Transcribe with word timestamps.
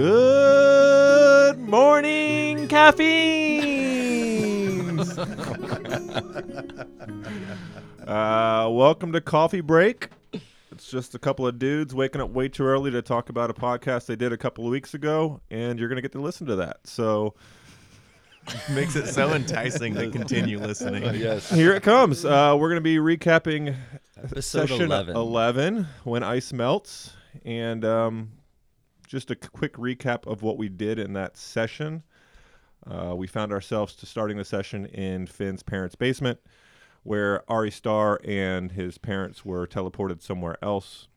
Good 0.00 1.58
morning, 1.58 2.68
caffeine. 2.68 3.00
uh, 8.06 8.68
welcome 8.70 9.10
to 9.10 9.20
Coffee 9.20 9.60
Break. 9.60 10.10
It's 10.70 10.88
just 10.88 11.16
a 11.16 11.18
couple 11.18 11.48
of 11.48 11.58
dudes 11.58 11.96
waking 11.96 12.20
up 12.20 12.30
way 12.30 12.46
too 12.46 12.62
early 12.62 12.92
to 12.92 13.02
talk 13.02 13.28
about 13.28 13.50
a 13.50 13.54
podcast 13.54 14.06
they 14.06 14.14
did 14.14 14.32
a 14.32 14.36
couple 14.36 14.64
of 14.64 14.70
weeks 14.70 14.94
ago, 14.94 15.40
and 15.50 15.80
you're 15.80 15.88
gonna 15.88 16.00
get 16.00 16.12
to 16.12 16.20
listen 16.20 16.46
to 16.46 16.54
that. 16.54 16.76
So 16.84 17.34
Makes 18.70 18.94
it 18.94 19.08
so 19.08 19.32
enticing 19.32 19.96
to 19.96 20.12
continue 20.12 20.60
listening. 20.60 21.02
yes. 21.20 21.50
here 21.50 21.74
it 21.74 21.82
comes. 21.82 22.24
Uh, 22.24 22.56
we're 22.56 22.68
gonna 22.68 22.80
be 22.80 22.98
recapping 22.98 23.74
Episode 24.16 24.68
session 24.68 24.92
11. 24.92 25.16
11 25.16 25.88
when 26.04 26.22
ice 26.22 26.52
melts 26.52 27.14
and 27.44 27.84
um, 27.84 28.30
just 29.08 29.30
a 29.30 29.36
quick 29.36 29.74
recap 29.74 30.26
of 30.26 30.42
what 30.42 30.58
we 30.58 30.68
did 30.68 30.98
in 30.98 31.12
that 31.14 31.36
session 31.36 32.02
uh, 32.86 33.14
we 33.14 33.26
found 33.26 33.52
ourselves 33.52 33.94
to 33.94 34.06
starting 34.06 34.36
the 34.36 34.44
session 34.44 34.86
in 34.86 35.26
finn's 35.26 35.62
parents 35.62 35.94
basement 35.94 36.38
where 37.02 37.42
ari 37.50 37.70
star 37.70 38.20
and 38.24 38.72
his 38.72 38.98
parents 38.98 39.44
were 39.44 39.66
teleported 39.66 40.22
somewhere 40.22 40.56
else 40.62 41.08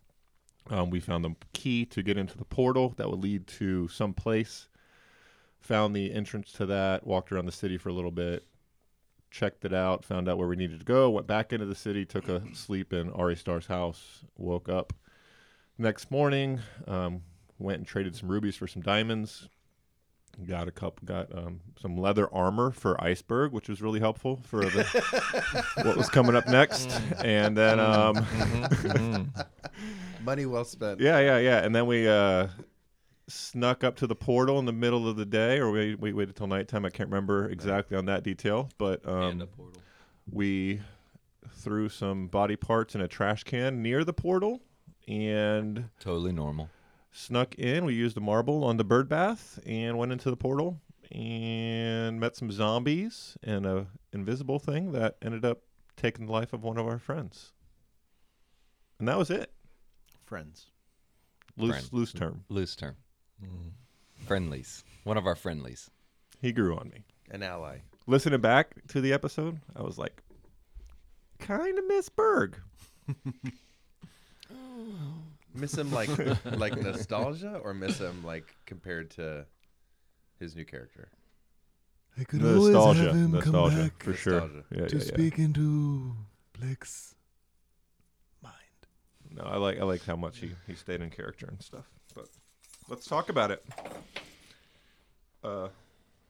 um, 0.70 0.90
we 0.90 1.00
found 1.00 1.26
the 1.26 1.36
key 1.54 1.86
to 1.86 2.02
get 2.02 2.18
into 2.18 2.38
the 2.38 2.46
portal 2.46 2.94
that 2.98 3.10
would 3.10 3.22
lead 3.22 3.46
to 3.46 3.88
some 3.90 4.14
place 4.14 4.68
found 5.60 5.96
the 5.96 6.14
entrance 6.14 6.52
to 6.52 6.66
that 6.66 7.06
walked 7.06 7.32
around 7.32 7.46
the 7.46 7.52
city 7.52 7.78
for 7.78 7.90
a 7.90 7.94
little 7.94 8.12
bit 8.12 8.46
checked 9.32 9.64
it 9.64 9.74
out, 9.74 10.04
found 10.04 10.28
out 10.30 10.38
where 10.38 10.48
we 10.48 10.58
needed 10.58 10.80
to 10.80 10.86
go, 10.86 11.10
went 11.10 11.26
back 11.26 11.54
into 11.54 11.66
the 11.66 11.74
city, 11.74 12.06
took 12.06 12.28
a 12.28 12.44
sleep 12.54 12.94
in 12.94 13.10
Ari 13.12 13.38
Star's 13.38 13.66
house, 13.66 14.26
woke 14.38 14.70
up. 14.70 14.94
Next 15.78 16.12
morning, 16.12 16.60
um, 16.86 17.22
went 17.62 17.78
and 17.80 17.88
traded 17.88 18.16
some 18.16 18.30
rubies 18.30 18.56
for 18.56 18.68
some 18.68 18.82
diamonds. 18.82 19.50
Got 20.48 20.68
a 20.70 20.72
couple, 20.72 21.06
got 21.06 21.36
um, 21.38 21.60
some 21.82 21.98
leather 21.98 22.34
armor 22.34 22.72
for 22.72 23.02
Iceberg, 23.04 23.52
which 23.52 23.68
was 23.68 23.82
really 23.82 24.00
helpful 24.00 24.40
for 24.44 24.62
the, 24.62 25.64
what 25.84 25.98
was 25.98 26.10
coming 26.10 26.36
up 26.38 26.48
next. 26.48 26.90
And 27.24 27.56
then, 27.56 27.80
um, 27.82 28.26
Money 30.24 30.46
well 30.46 30.64
spent. 30.64 31.02
yeah, 31.02 31.20
yeah, 31.20 31.38
yeah. 31.38 31.66
And 31.66 31.76
then 31.76 31.86
we 31.86 32.08
uh, 32.08 32.48
snuck 33.28 33.84
up 33.84 33.98
to 33.98 34.08
the 34.08 34.16
portal 34.16 34.58
in 34.58 34.66
the 34.66 34.72
middle 34.72 35.08
of 35.08 35.18
the 35.18 35.26
day, 35.26 35.60
or 35.60 35.70
we, 35.70 35.96
we 35.96 36.14
waited 36.14 36.36
till 36.38 36.48
nighttime. 36.48 36.86
I 36.86 36.90
can't 36.90 37.10
remember 37.10 37.50
exactly 37.50 37.98
on 37.98 38.06
that 38.06 38.24
detail, 38.24 38.70
but 38.78 39.06
um, 39.08 39.24
and 39.24 39.42
a 39.42 39.48
portal. 39.48 39.82
we 40.32 40.80
threw 41.54 41.90
some 41.90 42.28
body 42.28 42.56
parts 42.56 42.96
in 42.96 43.02
a 43.02 43.08
trash 43.08 43.44
can 43.44 43.82
near 43.82 44.04
the 44.06 44.14
portal 44.14 44.62
and 45.08 45.90
Totally 46.00 46.32
normal. 46.32 46.70
Snuck 47.12 47.56
in. 47.56 47.86
We 47.86 47.94
used 47.94 48.18
a 48.18 48.22
marble 48.22 48.64
on 48.64 48.78
the 48.78 48.84
bird 48.84 49.08
bath 49.10 49.60
and 49.66 49.98
went 49.98 50.12
into 50.12 50.30
the 50.30 50.38
portal 50.38 50.80
and 51.12 52.20
met 52.20 52.36
some 52.36 52.52
zombies 52.52 53.38
and 53.44 53.66
a 53.66 53.88
invisible 54.14 54.60
thing 54.60 54.92
that 54.94 55.18
ended 55.22 55.46
up 55.46 55.60
taking 55.98 56.26
the 56.26 56.32
life 56.32 56.54
of 56.54 56.64
one 56.64 56.78
of 56.78 56.88
our 56.88 57.00
friends. 57.00 57.52
And 59.00 59.08
that 59.08 59.18
was 59.18 59.30
it. 59.30 59.52
Friends. 60.26 60.68
Loose 61.58 61.72
Friend. 61.72 61.90
loose 61.92 62.14
term. 62.14 62.44
Loose 62.50 62.76
term. 62.76 62.96
Mm. 63.44 63.72
Friendlies. 64.26 64.84
One 65.04 65.18
of 65.18 65.26
our 65.26 65.36
friendlies. 65.36 65.90
He 66.42 66.52
grew 66.52 66.78
on 66.78 66.90
me. 66.90 67.04
An 67.30 67.44
ally. 67.44 67.80
Listening 68.08 68.42
back 68.42 68.76
to 68.90 69.02
the 69.02 69.14
episode, 69.14 69.60
I 69.76 69.82
was 69.82 69.98
like, 69.98 70.22
kind 71.40 71.78
of 71.78 71.88
miss 71.88 72.10
Berg. 72.10 72.58
Miss 75.54 75.78
him 75.78 75.92
like 75.92 76.10
like 76.46 76.82
nostalgia 76.82 77.60
or 77.64 77.74
miss 77.74 77.98
him 77.98 78.24
like 78.24 78.56
compared 78.66 79.12
to 79.12 79.46
his 80.40 80.56
new 80.56 80.66
character? 80.66 81.10
I 82.18 82.24
could 82.24 82.42
Nostalgia, 82.42 82.78
always 82.78 82.98
have 83.00 83.16
him 83.16 83.32
nostalgia 83.32 83.76
come 83.76 83.84
back 83.84 84.04
for 84.04 84.14
sure. 84.14 84.42
Nostalgia. 84.42 84.64
Yeah, 84.72 84.88
to 84.88 84.98
yeah, 84.98 85.04
yeah. 85.04 85.08
speak 85.14 85.40
into 85.40 86.16
Blake's 86.60 87.16
mind. 88.44 88.56
No, 89.30 89.44
I 89.44 89.58
like 89.58 89.80
I 89.80 89.84
like 89.84 90.04
how 90.06 90.16
much 90.16 90.40
he, 90.40 90.52
he 90.68 90.76
stayed 90.76 91.02
in 91.02 91.10
character 91.10 91.48
and 91.48 91.62
stuff. 91.62 91.86
But 92.14 92.28
let's 92.90 93.06
talk 93.06 93.30
about 93.30 93.52
it. 93.52 93.66
Uh, 95.44 95.70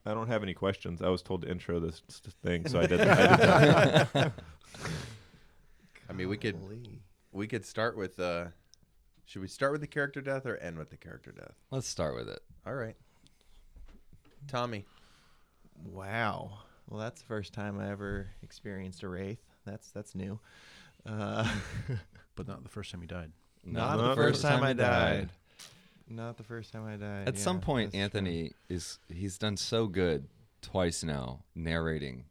I 0.04 0.14
don't 0.14 0.28
have 0.28 0.42
any 0.42 0.54
questions. 0.54 1.02
I 1.02 1.08
was 1.08 1.22
told 1.22 1.42
to 1.42 1.50
intro 1.50 1.78
this, 1.78 2.02
this 2.24 2.34
thing, 2.42 2.66
so 2.66 2.80
I 2.80 2.86
did, 2.86 3.00
I 3.00 3.04
did 3.04 3.38
that. 4.12 4.32
I 6.08 6.12
mean, 6.12 6.28
we 6.28 6.36
could 6.36 6.56
we 7.30 7.46
could 7.46 7.64
start 7.64 7.96
with 7.96 8.18
uh 8.20 8.46
should 9.32 9.40
we 9.40 9.48
start 9.48 9.72
with 9.72 9.80
the 9.80 9.86
character 9.86 10.20
death 10.20 10.44
or 10.44 10.58
end 10.58 10.76
with 10.76 10.90
the 10.90 10.96
character 10.98 11.32
death? 11.32 11.54
Let's 11.70 11.88
start 11.88 12.14
with 12.14 12.28
it. 12.28 12.40
All 12.66 12.74
right. 12.74 12.96
Tommy. 14.46 14.84
Wow. 15.90 16.58
Well, 16.86 17.00
that's 17.00 17.22
the 17.22 17.26
first 17.26 17.54
time 17.54 17.80
I 17.80 17.90
ever 17.90 18.28
experienced 18.42 19.02
a 19.02 19.08
wraith. 19.08 19.40
That's 19.64 19.90
that's 19.90 20.14
new. 20.14 20.38
Uh, 21.06 21.50
But 22.36 22.46
not 22.46 22.62
the 22.62 22.68
first 22.68 22.90
time 22.90 23.00
he 23.00 23.06
died. 23.06 23.32
not 23.64 23.96
Not 23.96 24.08
the 24.08 24.14
first 24.16 24.42
time, 24.42 24.62
I 24.62 24.68
he 24.68 24.74
died. 24.74 25.30
Not 26.10 26.36
the 26.36 26.42
first 26.42 26.70
time 26.70 26.84
I 26.84 26.96
died. 26.96 27.28
At 27.28 27.34
yeah, 27.36 27.40
some 27.40 27.60
point, 27.60 27.92
that's 27.92 27.94
true. 27.94 28.02
Anthony 28.02 28.52
is 28.68 28.98
he's 29.08 29.38
done 29.38 29.56
so 29.56 29.86
good 29.86 30.28
twice 30.60 31.02
now 31.02 31.44
narrating 31.54 32.24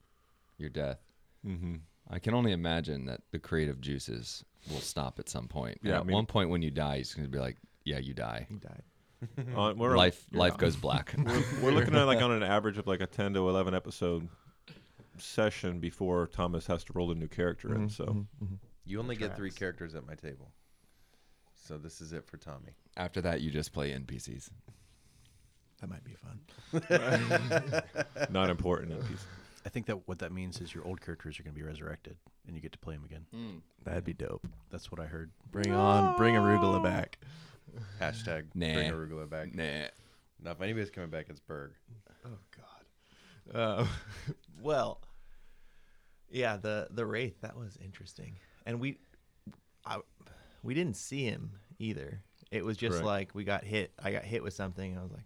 your 0.60 0.70
death. 0.70 1.00
mm-hmm. 1.44 1.78
I 2.10 2.20
can 2.20 2.36
only 2.36 2.52
imagine 2.52 3.06
that 3.06 3.22
the 3.32 3.40
creative 3.40 3.82
juices 3.82 4.44
will 4.70 4.80
stop 4.80 5.20
at 5.20 5.30
some 5.30 5.48
point. 5.48 5.80
And 5.82 5.90
Yeah, 5.90 5.98
I 5.98 6.00
at 6.02 6.06
mean- 6.06 6.14
one 6.16 6.26
point 6.26 6.50
when 6.50 6.62
you 6.62 6.72
die, 6.72 6.98
he's 6.98 7.14
going 7.14 7.28
to 7.28 7.32
be 7.32 7.40
like, 7.40 7.58
"Yeah, 7.84 7.98
you 8.00 8.14
die. 8.14 8.48
He 8.50 8.56
died. 8.56 8.84
On, 9.56 9.72
uh, 9.72 9.74
we're 9.76 9.96
life, 9.98 10.26
yeah. 10.32 10.40
life 10.40 10.58
goes 10.58 10.76
black." 10.76 11.14
We're, 11.18 11.44
we're 11.62 11.72
looking 11.72 11.96
at 11.96 12.04
like 12.04 12.22
on 12.22 12.32
an 12.32 12.44
average 12.44 12.78
of 12.78 12.88
like 12.88 13.02
a 13.02 13.08
ten 13.08 13.34
to 13.34 13.50
eleven 13.50 13.74
episode 13.74 14.28
session 15.18 15.80
before 15.80 16.28
Thomas 16.28 16.66
has 16.68 16.84
to 16.86 16.94
roll 16.94 17.12
a 17.12 17.16
new 17.16 17.28
character 17.28 17.70
in. 17.76 17.82
Mm-hmm, 17.82 17.88
so 17.90 18.06
mm-hmm, 18.06 18.44
mm-hmm. 18.46 18.56
You 18.86 19.00
only 19.00 19.16
get 19.16 19.36
three 19.38 19.52
characters 19.52 19.94
at 19.96 20.06
my 20.08 20.16
table. 20.16 20.52
So 21.68 21.78
this 21.78 22.02
is 22.02 22.14
it 22.14 22.26
for 22.26 22.38
Tommy. 22.38 22.72
After 22.98 23.22
that, 23.22 23.42
you 23.42 23.52
just 23.52 23.72
play 23.72 23.92
NPCs. 23.94 24.50
That 25.80 25.90
might 25.90 26.04
be 26.04 26.16
fun. 26.16 27.84
not 28.32 28.50
important 28.50 28.92
in 28.94 28.98
piece. 29.04 29.26
I 29.66 29.70
think 29.70 29.86
that 29.88 30.08
what 30.08 30.20
that 30.20 30.32
means 30.32 30.60
is 30.60 30.74
your 30.74 30.86
old 30.86 31.02
characters 31.02 31.40
are 31.40 31.44
going 31.44 31.54
to 31.54 31.60
be 31.60 31.66
resurrected, 31.66 32.18
and 32.48 32.56
you 32.56 32.62
get 32.62 32.72
to 32.72 32.80
play 32.80 32.96
them 32.96 33.06
again. 33.06 33.62
That'd 33.84 34.04
be 34.04 34.14
dope. 34.14 34.48
That's 34.72 34.92
what 34.92 35.00
I 35.00 35.06
heard. 35.06 35.32
Bring 35.52 35.72
on, 35.72 36.16
bring 36.18 36.36
arugula 36.36 36.84
back. 36.84 37.20
Hashtag 38.00 38.46
Nah. 38.56 38.74
bring 38.74 38.92
arugula 38.92 39.30
back. 39.30 39.54
Nah. 39.56 39.88
Now 40.44 40.52
if 40.52 40.62
anybody's 40.62 40.90
coming 40.90 41.10
back, 41.10 41.28
it's 41.30 41.40
Berg. 41.40 41.72
Oh 42.26 42.30
God. 42.58 43.56
Uh, 43.56 43.86
well, 44.62 45.00
yeah, 46.32 46.58
the 46.58 46.88
the 46.92 47.06
wraith 47.06 47.40
that 47.42 47.56
was 47.58 47.78
interesting, 47.84 48.36
and 48.66 48.80
we, 48.80 48.98
I, 49.86 50.00
we 50.64 50.74
didn't 50.74 50.96
see 50.96 51.24
him 51.24 51.52
either. 51.80 52.22
It 52.52 52.66
was 52.66 52.78
just 52.78 52.94
Correct. 52.94 53.06
like 53.06 53.36
we 53.36 53.44
got 53.44 53.64
hit. 53.64 53.92
I 54.02 54.12
got 54.12 54.24
hit 54.24 54.42
with 54.44 54.54
something. 54.54 54.98
I 54.98 55.02
was 55.04 55.12
like, 55.12 55.24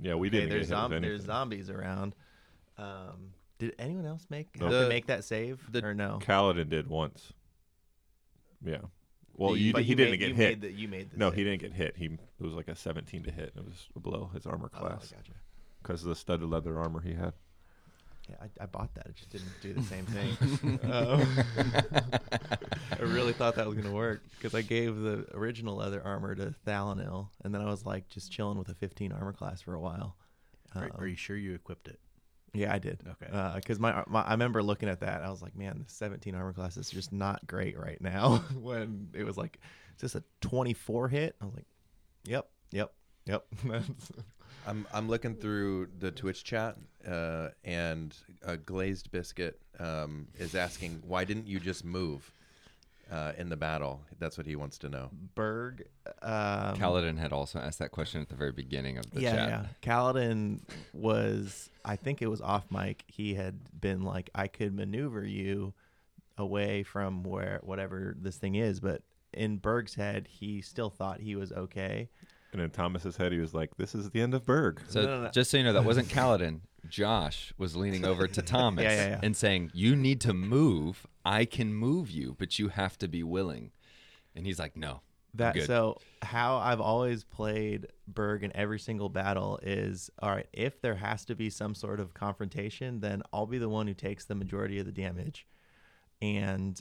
Yeah, 0.00 0.14
we 0.16 0.28
okay, 0.28 0.38
didn't 0.38 0.50
there's 0.50 0.68
get 0.68 0.76
hit 0.76 0.82
with 0.82 0.92
zom- 0.92 1.02
there's 1.02 1.22
zombies 1.24 1.70
around. 1.70 2.14
Um, 2.76 3.32
did 3.58 3.74
anyone 3.78 4.04
else 4.06 4.26
make 4.30 4.48
Nope. 4.58 4.70
have 4.70 4.80
to 4.80 4.84
The- 4.84 4.88
make 4.88 5.06
that 5.06 5.24
save 5.24 5.60
the- 5.72 5.84
or 5.84 5.94
no? 5.94 6.18
Kaladin 6.22 6.68
did 6.68 6.86
once. 6.88 7.32
Yeah. 8.64 8.78
Well, 9.36 9.52
The- 9.52 9.60
you, 9.60 9.72
But 9.72 9.82
he 9.84 9.90
you 9.90 9.94
didn't 9.96 10.10
made, 10.12 10.16
get 10.20 10.28
you 10.30 10.34
hit. 10.34 10.48
Made 10.48 10.60
the, 10.62 10.72
you 10.80 10.88
made 10.88 11.10
the 11.10 11.16
no, 11.16 11.30
save. 11.30 11.38
he 11.38 11.44
didn't 11.44 11.60
get 11.60 11.72
hit. 11.72 11.96
He 11.96 12.06
it 12.06 12.18
was 12.40 12.54
like 12.54 12.68
a 12.68 12.76
17 12.76 13.22
to 13.24 13.30
hit. 13.30 13.52
It 13.56 13.64
was 13.64 13.88
below 14.00 14.30
his 14.32 14.46
armor 14.46 14.70
Oh, 14.74 14.78
class 14.78 15.10
gotcha. 15.12 15.32
because 15.82 16.02
of 16.02 16.08
the 16.08 16.14
studded 16.16 16.48
leather 16.48 16.78
armor 16.78 17.00
he 17.00 17.14
had. 17.14 17.32
Yeah, 18.28 18.36
I, 18.40 18.62
I 18.62 18.66
bought 18.66 18.94
that. 18.94 19.06
It 19.08 19.16
just 19.16 19.30
didn't 19.30 19.52
do 19.60 19.74
the 19.74 19.82
same 19.82 20.06
thing. 20.06 20.78
Um, 20.90 21.26
I 22.98 23.02
really 23.02 23.32
thought 23.34 23.56
that 23.56 23.66
was 23.66 23.74
gonna 23.76 23.92
work 23.92 24.22
because 24.38 24.54
I 24.54 24.62
gave 24.62 24.96
the 24.96 25.26
original 25.34 25.76
leather 25.76 26.00
armor 26.02 26.34
to 26.34 26.54
Thalanil, 26.66 27.28
and 27.42 27.54
then 27.54 27.60
I 27.60 27.66
was 27.66 27.84
like 27.84 28.08
just 28.08 28.32
chilling 28.32 28.56
with 28.58 28.68
a 28.70 28.74
15 28.74 29.12
armor 29.12 29.32
class 29.34 29.60
for 29.60 29.74
a 29.74 29.80
while. 29.80 30.16
Are, 30.74 30.84
Um, 30.84 30.90
are 30.98 31.06
you 31.06 31.16
sure 31.16 31.36
you 31.36 31.54
equipped 31.54 31.86
it? 31.88 32.00
Yeah, 32.54 32.72
I 32.72 32.78
did. 32.78 33.00
Okay. 33.06 33.52
Because 33.56 33.78
my, 33.80 34.04
my 34.06 34.22
I 34.22 34.30
remember 34.30 34.62
looking 34.62 34.88
at 34.88 35.00
that, 35.00 35.22
I 35.22 35.30
was 35.30 35.42
like, 35.42 35.56
man, 35.56 35.84
the 35.86 35.92
17 35.92 36.34
armor 36.34 36.52
class 36.52 36.76
is 36.76 36.88
just 36.88 37.12
not 37.12 37.46
great 37.46 37.78
right 37.78 38.00
now. 38.00 38.36
when 38.54 39.08
it 39.12 39.24
was 39.24 39.36
like, 39.36 39.58
is 39.96 40.02
this 40.02 40.14
a 40.14 40.22
24 40.40 41.08
hit? 41.08 41.36
I 41.40 41.44
was 41.44 41.54
like, 41.54 41.66
yep, 42.24 42.48
yep, 42.70 42.92
yep. 43.26 43.44
I'm 44.66 44.86
I'm 44.94 45.08
looking 45.08 45.34
through 45.34 45.88
the 45.98 46.10
Twitch 46.10 46.42
chat, 46.42 46.76
uh, 47.06 47.48
and 47.64 48.16
a 48.42 48.56
glazed 48.56 49.10
biscuit 49.10 49.60
um, 49.78 50.28
is 50.38 50.54
asking, 50.54 51.02
"Why 51.06 51.24
didn't 51.24 51.46
you 51.46 51.60
just 51.60 51.84
move 51.84 52.32
uh, 53.10 53.32
in 53.36 53.48
the 53.48 53.56
battle?" 53.56 54.02
That's 54.18 54.36
what 54.38 54.46
he 54.46 54.56
wants 54.56 54.78
to 54.78 54.88
know. 54.88 55.10
Berg. 55.34 55.86
Um, 56.22 56.76
Kaladin 56.76 57.18
had 57.18 57.32
also 57.32 57.58
asked 57.58 57.78
that 57.80 57.90
question 57.90 58.20
at 58.20 58.28
the 58.28 58.34
very 58.36 58.52
beginning 58.52 58.98
of 58.98 59.10
the 59.10 59.20
yeah, 59.20 59.34
chat. 59.34 59.48
yeah. 59.48 59.66
Kaladin 59.82 60.60
was, 60.92 61.70
I 61.84 61.96
think 61.96 62.22
it 62.22 62.28
was 62.28 62.40
off 62.40 62.70
mic. 62.70 63.04
He 63.06 63.34
had 63.34 63.58
been 63.80 64.02
like, 64.02 64.30
I 64.34 64.46
could 64.48 64.74
maneuver 64.74 65.24
you 65.24 65.74
away 66.38 66.82
from 66.82 67.22
where 67.22 67.60
whatever 67.62 68.16
this 68.20 68.36
thing 68.36 68.54
is, 68.56 68.80
but 68.80 69.02
in 69.32 69.58
Berg's 69.58 69.94
head, 69.94 70.26
he 70.28 70.60
still 70.62 70.90
thought 70.90 71.20
he 71.20 71.36
was 71.36 71.52
okay. 71.52 72.08
And 72.52 72.60
in 72.62 72.70
Thomas's 72.70 73.16
head, 73.16 73.32
he 73.32 73.38
was 73.38 73.52
like, 73.52 73.76
"This 73.76 73.96
is 73.96 74.10
the 74.10 74.20
end 74.20 74.32
of 74.32 74.46
Berg." 74.46 74.80
So 74.88 75.02
No, 75.02 75.06
no, 75.08 75.22
no. 75.24 75.30
just 75.30 75.50
so 75.50 75.56
you 75.56 75.64
know, 75.64 75.72
that 75.72 75.84
wasn't 75.84 76.06
Kaladin. 76.08 76.60
Josh 76.88 77.52
was 77.58 77.74
leaning 77.74 78.04
over 78.04 78.28
to 78.28 78.42
Thomas 78.54 78.84
Yeah, 78.84 78.90
yeah, 78.92 79.08
yeah. 79.08 79.20
and 79.24 79.36
saying, 79.36 79.72
"You 79.74 79.96
need 79.96 80.20
to 80.20 80.32
move. 80.32 81.04
I 81.24 81.44
can 81.44 81.74
move 81.74 82.10
you, 82.10 82.36
but 82.38 82.58
you 82.58 82.68
have 82.68 82.98
to 82.98 83.08
be 83.08 83.22
willing." 83.22 83.72
And 84.34 84.46
he's 84.46 84.58
like, 84.58 84.76
"No." 84.76 85.02
That 85.34 85.54
good." 85.54 85.66
so 85.66 85.98
how 86.22 86.58
I've 86.58 86.80
always 86.80 87.24
played 87.24 87.88
Berg 88.06 88.44
in 88.44 88.54
every 88.54 88.78
single 88.78 89.08
battle 89.08 89.58
is 89.62 90.10
all 90.20 90.30
right. 90.30 90.46
If 90.52 90.80
there 90.80 90.94
has 90.94 91.24
to 91.26 91.34
be 91.34 91.50
some 91.50 91.74
sort 91.74 91.98
of 92.00 92.14
confrontation, 92.14 93.00
then 93.00 93.22
I'll 93.32 93.46
be 93.46 93.58
the 93.58 93.68
one 93.68 93.86
who 93.86 93.94
takes 93.94 94.24
the 94.24 94.34
majority 94.34 94.78
of 94.78 94.86
the 94.86 94.92
damage, 94.92 95.46
and 96.22 96.80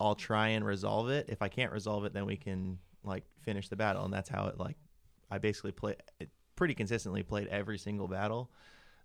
I'll 0.00 0.14
try 0.14 0.48
and 0.48 0.64
resolve 0.64 1.10
it. 1.10 1.26
If 1.28 1.42
I 1.42 1.48
can't 1.48 1.72
resolve 1.72 2.04
it, 2.04 2.12
then 2.12 2.26
we 2.26 2.36
can 2.36 2.78
like 3.02 3.24
finish 3.42 3.68
the 3.68 3.76
battle, 3.76 4.04
and 4.04 4.12
that's 4.12 4.28
how 4.28 4.46
it 4.46 4.58
like 4.58 4.76
I 5.30 5.38
basically 5.38 5.72
play 5.72 5.96
it 6.20 6.30
pretty 6.56 6.74
consistently 6.74 7.22
played 7.22 7.48
every 7.48 7.78
single 7.78 8.08
battle. 8.08 8.50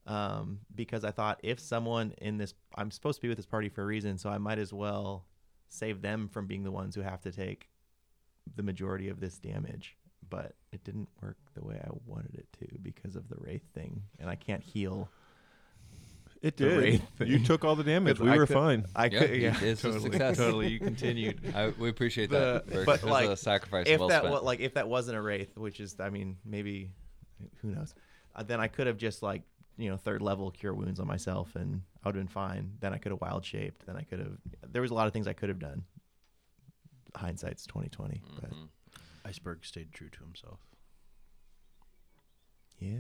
Um, 0.06 0.60
because 0.76 1.06
I 1.06 1.12
thought 1.12 1.40
if 1.44 1.60
someone 1.60 2.14
in 2.20 2.38
this, 2.38 2.54
I'm 2.76 2.92
supposed 2.92 3.18
to 3.18 3.22
be 3.22 3.30
with 3.30 3.38
this 3.38 3.46
party 3.46 3.70
for 3.70 3.84
a 3.84 3.86
reason, 3.86 4.18
so 4.18 4.30
I 4.30 4.38
might 4.38 4.60
as 4.60 4.74
well 4.74 5.26
save 5.70 6.02
them 6.02 6.28
from 6.28 6.46
being 6.46 6.64
the 6.64 6.72
ones 6.72 6.94
who 6.96 7.02
have 7.02 7.22
to 7.22 7.32
take 7.32 7.70
the 8.56 8.64
majority 8.64 9.08
of 9.08 9.22
this 9.22 9.38
damage, 9.38 9.96
but 10.30 10.56
it 10.74 10.84
didn't 10.84 11.08
work 11.22 11.38
the 11.54 11.64
way 11.64 11.80
I 11.82 11.90
wanted 12.06 12.36
it 12.36 12.48
to 12.60 12.68
because 12.82 13.16
of 13.16 13.30
the 13.30 13.36
wraith 13.38 13.64
thing, 13.74 14.02
and 14.20 14.30
I 14.30 14.36
can't 14.36 14.62
heal. 14.62 15.10
It 16.42 16.58
did. 16.58 17.02
You 17.26 17.40
took 17.40 17.64
all 17.64 17.78
the 17.78 17.86
damage. 17.86 18.20
We 18.20 18.30
I 18.30 18.36
were 18.36 18.46
could- 18.46 18.54
fine. 18.56 18.86
I 18.94 19.06
Yeah, 19.06 19.20
could, 19.20 19.30
you- 19.30 19.36
yeah, 19.38 19.58
it's 19.62 19.82
a 19.86 19.88
totally, 19.88 20.04
success. 20.12 20.36
totally. 20.38 20.68
You 20.68 20.80
continued. 20.80 21.40
I, 21.56 21.70
we 21.70 21.88
appreciate 21.88 22.30
The- 22.30 22.64
that. 22.68 22.86
But, 22.86 23.04
like, 23.04 23.30
a 23.30 23.38
sacrifice 23.38 23.88
if 23.88 24.02
well 24.02 24.10
that 24.10 24.24
spent. 24.24 24.34
wa- 24.34 24.42
like 24.42 24.60
if 24.60 24.74
that 24.74 24.90
wasn't 24.90 25.18
a 25.18 25.22
wraith, 25.22 25.56
which 25.56 25.80
is, 25.80 25.96
I 26.02 26.10
mean, 26.10 26.36
maybe, 26.44 26.90
who 27.62 27.70
knows? 27.72 27.96
Uh, 28.36 28.44
then 28.44 28.60
I 28.60 28.68
could 28.68 28.88
have 28.88 28.98
just 28.98 29.24
like 29.24 29.44
you 29.78 29.90
know 29.90 29.98
third 29.98 30.22
level 30.22 30.52
cure 30.52 30.74
wounds 30.74 31.00
on 31.00 31.08
myself, 31.08 31.56
and 31.56 31.82
I 32.04 32.08
would 32.10 32.16
have 32.16 32.24
been 32.26 32.28
fine. 32.32 32.74
Then 32.80 32.94
I 32.94 32.98
could 32.98 33.12
have 33.12 33.22
wild 33.22 33.44
shaped. 33.46 33.86
Then 33.86 33.96
I 33.98 34.04
could 34.04 34.20
have. 34.20 34.38
There 34.72 34.82
was 34.82 34.92
a 34.92 34.94
lot 34.94 35.08
of 35.08 35.14
things 35.14 35.28
I 35.28 35.34
could 35.34 35.50
have 35.50 35.60
done. 35.60 35.84
Hindsight's 37.16 37.66
twenty 37.66 37.90
twenty, 37.90 38.22
but 38.42 38.52
Mhm. 38.52 38.70
Iceberg 39.26 39.64
stayed 39.66 39.94
true 39.94 40.10
to 40.10 40.20
himself. 40.24 40.60
yeah. 42.80 42.98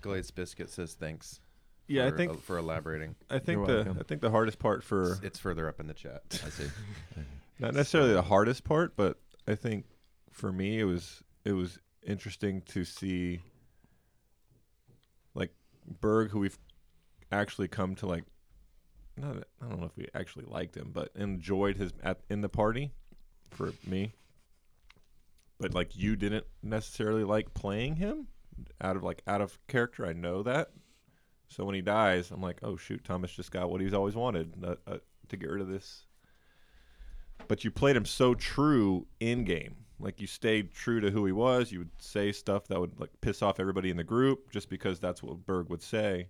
Glazed 0.00 0.34
Biscuit 0.34 0.68
says 0.70 0.94
thanks. 0.94 1.40
Yeah, 1.86 2.06
I 2.06 2.10
for- 2.10 2.16
think 2.16 2.40
for 2.42 2.58
elaborating. 2.58 3.14
I 3.30 3.38
think 3.38 3.58
You're 3.58 3.66
the 3.66 3.74
welcome. 3.76 3.96
I 4.00 4.02
think 4.04 4.20
the 4.20 4.30
hardest 4.30 4.58
part 4.58 4.82
for 4.82 5.12
It's, 5.12 5.20
it's 5.22 5.38
further 5.38 5.68
up 5.68 5.80
in 5.80 5.86
the 5.86 5.94
chat. 5.94 6.22
I 6.44 6.48
see. 6.50 6.68
not 7.58 7.74
necessarily 7.74 8.12
the 8.14 8.22
hardest 8.22 8.64
part, 8.64 8.96
but 8.96 9.18
I 9.46 9.54
think 9.54 9.86
for 10.30 10.52
me 10.52 10.80
it 10.80 10.84
was 10.84 11.22
it 11.44 11.52
was 11.52 11.78
interesting 12.02 12.62
to 12.62 12.84
see 12.84 13.36
like 13.36 13.42
Berg, 16.00 16.30
who 16.30 16.40
we've 16.40 16.58
actually 17.32 17.68
come 17.68 17.94
to 17.96 18.06
like. 18.06 18.24
Not 19.16 19.44
I 19.62 19.68
don't 19.68 19.80
know 19.80 19.86
if 19.86 19.96
we 19.96 20.08
actually 20.14 20.46
liked 20.46 20.76
him, 20.76 20.90
but 20.92 21.10
enjoyed 21.14 21.76
his 21.76 21.92
at 22.02 22.20
in 22.28 22.40
the 22.40 22.48
party 22.48 22.92
for 23.50 23.72
me. 23.86 24.12
But 25.60 25.72
like 25.72 25.96
you 25.96 26.16
didn't 26.16 26.46
necessarily 26.62 27.22
like 27.22 27.54
playing 27.54 27.96
him 27.96 28.26
out 28.80 28.96
of 28.96 29.04
like 29.04 29.22
out 29.26 29.40
of 29.40 29.58
character. 29.68 30.04
I 30.04 30.12
know 30.12 30.42
that. 30.42 30.70
So 31.48 31.64
when 31.64 31.76
he 31.76 31.80
dies, 31.80 32.32
I'm 32.32 32.40
like, 32.40 32.58
oh 32.62 32.76
shoot, 32.76 33.04
Thomas 33.04 33.32
just 33.32 33.52
got 33.52 33.70
what 33.70 33.80
he's 33.80 33.94
always 33.94 34.16
wanted 34.16 34.54
uh, 34.64 34.74
uh, 34.86 34.98
to 35.28 35.36
get 35.36 35.50
rid 35.50 35.60
of 35.60 35.68
this 35.68 36.06
but 37.48 37.64
you 37.64 37.70
played 37.70 37.96
him 37.96 38.04
so 38.04 38.34
true 38.34 39.06
in 39.20 39.44
game. 39.44 39.76
Like 40.00 40.20
you 40.20 40.26
stayed 40.26 40.72
true 40.72 41.00
to 41.00 41.10
who 41.10 41.24
he 41.24 41.32
was. 41.32 41.70
You 41.72 41.78
would 41.80 41.90
say 42.02 42.32
stuff 42.32 42.66
that 42.68 42.80
would 42.80 42.98
like 42.98 43.10
piss 43.20 43.42
off 43.42 43.60
everybody 43.60 43.90
in 43.90 43.96
the 43.96 44.04
group 44.04 44.50
just 44.50 44.68
because 44.68 44.98
that's 45.00 45.22
what 45.22 45.46
Berg 45.46 45.68
would 45.70 45.82
say. 45.82 46.28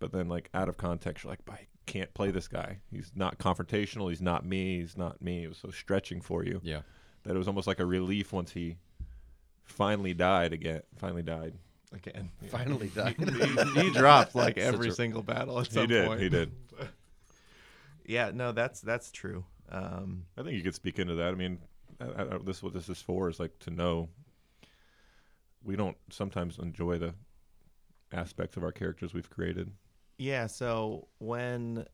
But 0.00 0.12
then 0.12 0.28
like 0.28 0.50
out 0.54 0.68
of 0.68 0.76
context, 0.76 1.24
you're 1.24 1.30
like, 1.32 1.40
I 1.48 1.66
can't 1.86 2.12
play 2.14 2.30
this 2.30 2.48
guy. 2.48 2.78
He's 2.90 3.12
not 3.14 3.38
confrontational. 3.38 4.08
He's 4.08 4.20
not 4.22 4.44
me. 4.44 4.80
He's 4.80 4.96
not 4.96 5.20
me. 5.22 5.44
It 5.44 5.48
was 5.48 5.58
so 5.58 5.70
stretching 5.70 6.20
for 6.20 6.44
you 6.44 6.60
Yeah. 6.64 6.80
that 7.24 7.34
it 7.34 7.38
was 7.38 7.46
almost 7.48 7.66
like 7.66 7.80
a 7.80 7.86
relief 7.86 8.32
once 8.32 8.52
he 8.52 8.76
finally 9.64 10.14
died 10.14 10.52
again. 10.52 10.82
Finally 10.98 11.22
died. 11.22 11.54
Again, 11.92 12.30
Finally 12.48 12.88
died. 12.94 13.16
he, 13.18 13.80
he 13.82 13.90
dropped 13.92 14.34
like 14.34 14.56
Such 14.58 14.64
every 14.74 14.88
a- 14.88 14.92
single 14.92 15.22
battle 15.22 15.58
at 15.60 15.66
He 15.68 15.74
some 15.74 15.86
did. 15.86 16.06
point. 16.06 16.20
He 16.20 16.28
did. 16.28 16.50
Yeah, 18.06 18.32
no, 18.34 18.50
that's 18.50 18.80
that's 18.80 19.12
true. 19.12 19.44
Um, 19.68 20.24
I 20.36 20.42
think 20.42 20.56
you 20.56 20.62
could 20.62 20.74
speak 20.74 20.98
into 20.98 21.14
that. 21.16 21.28
I 21.28 21.36
mean, 21.36 21.58
I, 22.00 22.22
I, 22.22 22.38
this 22.44 22.58
is 22.58 22.62
what 22.62 22.72
this 22.72 22.88
is 22.88 23.00
for 23.00 23.28
is 23.28 23.38
like 23.40 23.58
to 23.60 23.70
know. 23.70 24.08
We 25.62 25.76
don't 25.76 25.96
sometimes 26.10 26.58
enjoy 26.58 26.98
the 26.98 27.14
aspects 28.12 28.56
of 28.56 28.62
our 28.64 28.72
characters 28.72 29.12
we've 29.12 29.28
created. 29.30 29.70
yeah, 30.18 30.46
so 30.46 31.08
when 31.18 31.86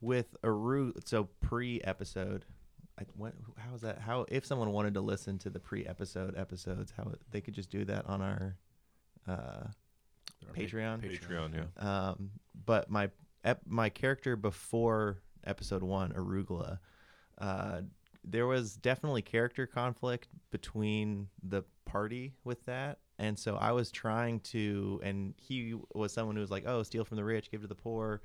with 0.00 0.34
Aru, 0.42 0.94
so 1.04 1.28
pre-episode, 1.42 2.46
I, 2.98 3.04
when, 3.16 3.32
how 3.58 3.74
is 3.74 3.82
that? 3.82 3.98
How 3.98 4.24
if 4.28 4.46
someone 4.46 4.72
wanted 4.72 4.94
to 4.94 5.00
listen 5.00 5.38
to 5.40 5.50
the 5.50 5.60
pre-episode 5.60 6.36
episodes, 6.38 6.92
how 6.96 7.12
they 7.30 7.40
could 7.40 7.54
just 7.54 7.70
do 7.70 7.84
that 7.84 8.06
on 8.06 8.22
our 8.22 8.56
uh, 9.28 9.66
Our 10.48 10.54
Patreon. 10.54 11.02
Patreon, 11.02 11.54
yeah. 11.54 12.08
Um, 12.08 12.30
but 12.64 12.90
my 12.90 13.10
ep- 13.44 13.66
my 13.66 13.90
character 13.90 14.36
before 14.36 15.18
episode 15.44 15.82
one, 15.82 16.12
Arugula, 16.12 16.78
uh, 17.38 17.82
there 18.30 18.46
was 18.46 18.76
definitely 18.76 19.22
character 19.22 19.66
conflict 19.66 20.28
between 20.50 21.28
the 21.42 21.62
party 21.84 22.34
with 22.44 22.64
that, 22.66 22.98
and 23.18 23.38
so 23.38 23.56
I 23.56 23.72
was 23.72 23.90
trying 23.90 24.40
to, 24.40 25.00
and 25.02 25.34
he 25.36 25.74
was 25.94 26.12
someone 26.12 26.36
who 26.36 26.40
was 26.40 26.50
like, 26.50 26.64
"Oh, 26.66 26.82
steal 26.82 27.04
from 27.04 27.16
the 27.16 27.24
rich, 27.24 27.50
give 27.50 27.62
to 27.62 27.66
the 27.66 27.74
poor," 27.74 28.22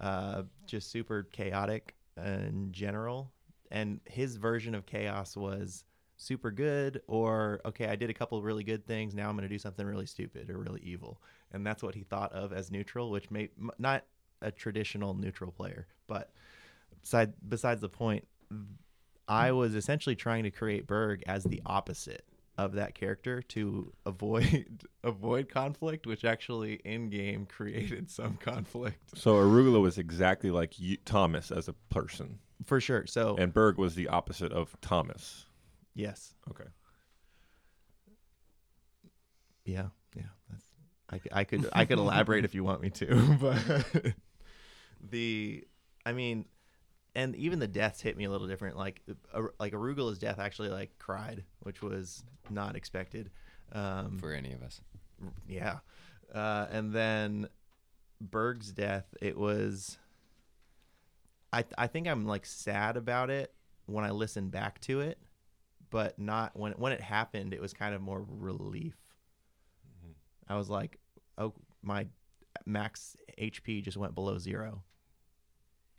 uh, 0.00 0.42
just 0.66 0.90
super 0.90 1.24
chaotic 1.24 1.94
in 2.16 2.72
general, 2.72 3.32
and 3.70 4.00
his 4.06 4.36
version 4.36 4.74
of 4.74 4.86
chaos 4.86 5.36
was 5.36 5.84
super 6.20 6.50
good 6.50 7.00
or 7.06 7.60
okay 7.64 7.86
i 7.86 7.94
did 7.94 8.10
a 8.10 8.12
couple 8.14 8.42
really 8.42 8.64
good 8.64 8.84
things 8.88 9.14
now 9.14 9.28
i'm 9.28 9.36
going 9.36 9.48
to 9.48 9.48
do 9.48 9.56
something 9.56 9.86
really 9.86 10.04
stupid 10.04 10.50
or 10.50 10.58
really 10.58 10.80
evil. 10.82 11.22
And 11.52 11.64
that's 11.64 11.82
what 11.82 11.94
he 11.94 12.02
thought 12.02 12.32
of 12.32 12.52
as 12.52 12.70
neutral 12.70 13.10
which 13.10 13.30
may 13.30 13.50
not 13.78 14.04
a 14.42 14.50
traditional 14.50 15.14
neutral 15.14 15.52
player 15.52 15.86
but 16.08 16.32
beside, 17.00 17.32
besides 17.48 17.80
the 17.80 17.88
point 17.88 18.26
i 19.28 19.50
mm. 19.50 19.56
was 19.56 19.74
essentially 19.74 20.16
trying 20.16 20.44
to 20.44 20.50
create 20.50 20.86
berg 20.86 21.22
as 21.26 21.44
the 21.44 21.62
opposite 21.66 22.24
of 22.56 22.72
that 22.72 22.94
character 22.94 23.40
to 23.42 23.92
avoid 24.04 24.66
avoid 25.04 25.48
conflict 25.48 26.06
which 26.06 26.24
actually 26.24 26.74
in 26.84 27.08
game 27.08 27.46
created 27.48 28.10
some 28.10 28.36
conflict 28.36 28.98
So 29.14 29.34
Arugula 29.34 29.80
was 29.80 29.96
exactly 29.96 30.50
like 30.50 30.78
you, 30.78 30.96
Thomas 31.04 31.52
as 31.52 31.68
a 31.68 31.72
person, 31.88 32.40
for 32.64 32.80
sure 32.80 33.06
so 33.06 33.36
and 33.38 33.54
Berg 33.54 33.78
was 33.78 33.94
the 33.94 34.08
opposite 34.08 34.52
of 34.52 34.76
Thomas. 34.80 35.46
yes 35.94 36.34
Okay. 36.50 36.64
Yeah, 39.68 39.88
yeah. 40.16 40.22
That's 40.48 40.64
I, 41.32 41.40
I 41.40 41.44
could 41.44 41.68
I 41.72 41.84
could 41.84 41.98
elaborate 41.98 42.44
if 42.44 42.54
you 42.54 42.64
want 42.64 42.80
me 42.80 42.90
to, 42.90 43.36
but 43.40 44.14
the 45.10 45.64
I 46.06 46.12
mean, 46.12 46.46
and 47.14 47.34
even 47.36 47.58
the 47.58 47.68
deaths 47.68 48.00
hit 48.00 48.16
me 48.16 48.24
a 48.24 48.30
little 48.30 48.46
different. 48.46 48.76
Like 48.76 49.02
like 49.58 49.72
Arugula's 49.72 50.18
death 50.18 50.38
actually 50.38 50.68
like 50.68 50.98
cried, 50.98 51.44
which 51.60 51.82
was 51.82 52.22
not 52.50 52.76
expected. 52.76 53.30
Um, 53.72 54.18
For 54.18 54.32
any 54.32 54.52
of 54.52 54.62
us. 54.62 54.80
yeah, 55.48 55.78
uh, 56.34 56.66
and 56.70 56.92
then 56.92 57.48
Berg's 58.20 58.72
death, 58.72 59.06
it 59.20 59.36
was. 59.36 59.98
I 61.52 61.64
I 61.76 61.86
think 61.86 62.06
I'm 62.08 62.26
like 62.26 62.46
sad 62.46 62.96
about 62.96 63.30
it 63.30 63.52
when 63.86 64.04
I 64.04 64.10
listen 64.10 64.48
back 64.50 64.80
to 64.82 65.00
it, 65.00 65.18
but 65.90 66.18
not 66.18 66.56
when 66.58 66.72
when 66.72 66.92
it 66.92 67.00
happened. 67.00 67.52
It 67.52 67.60
was 67.60 67.72
kind 67.72 67.94
of 67.94 68.00
more 68.00 68.24
relief. 68.28 68.96
I 70.50 70.56
was 70.56 70.70
like, 70.70 70.98
oh, 71.36 71.52
my 71.82 72.06
max 72.64 73.16
HP 73.38 73.82
just 73.82 73.98
went 73.98 74.14
below 74.14 74.38
zero. 74.38 74.82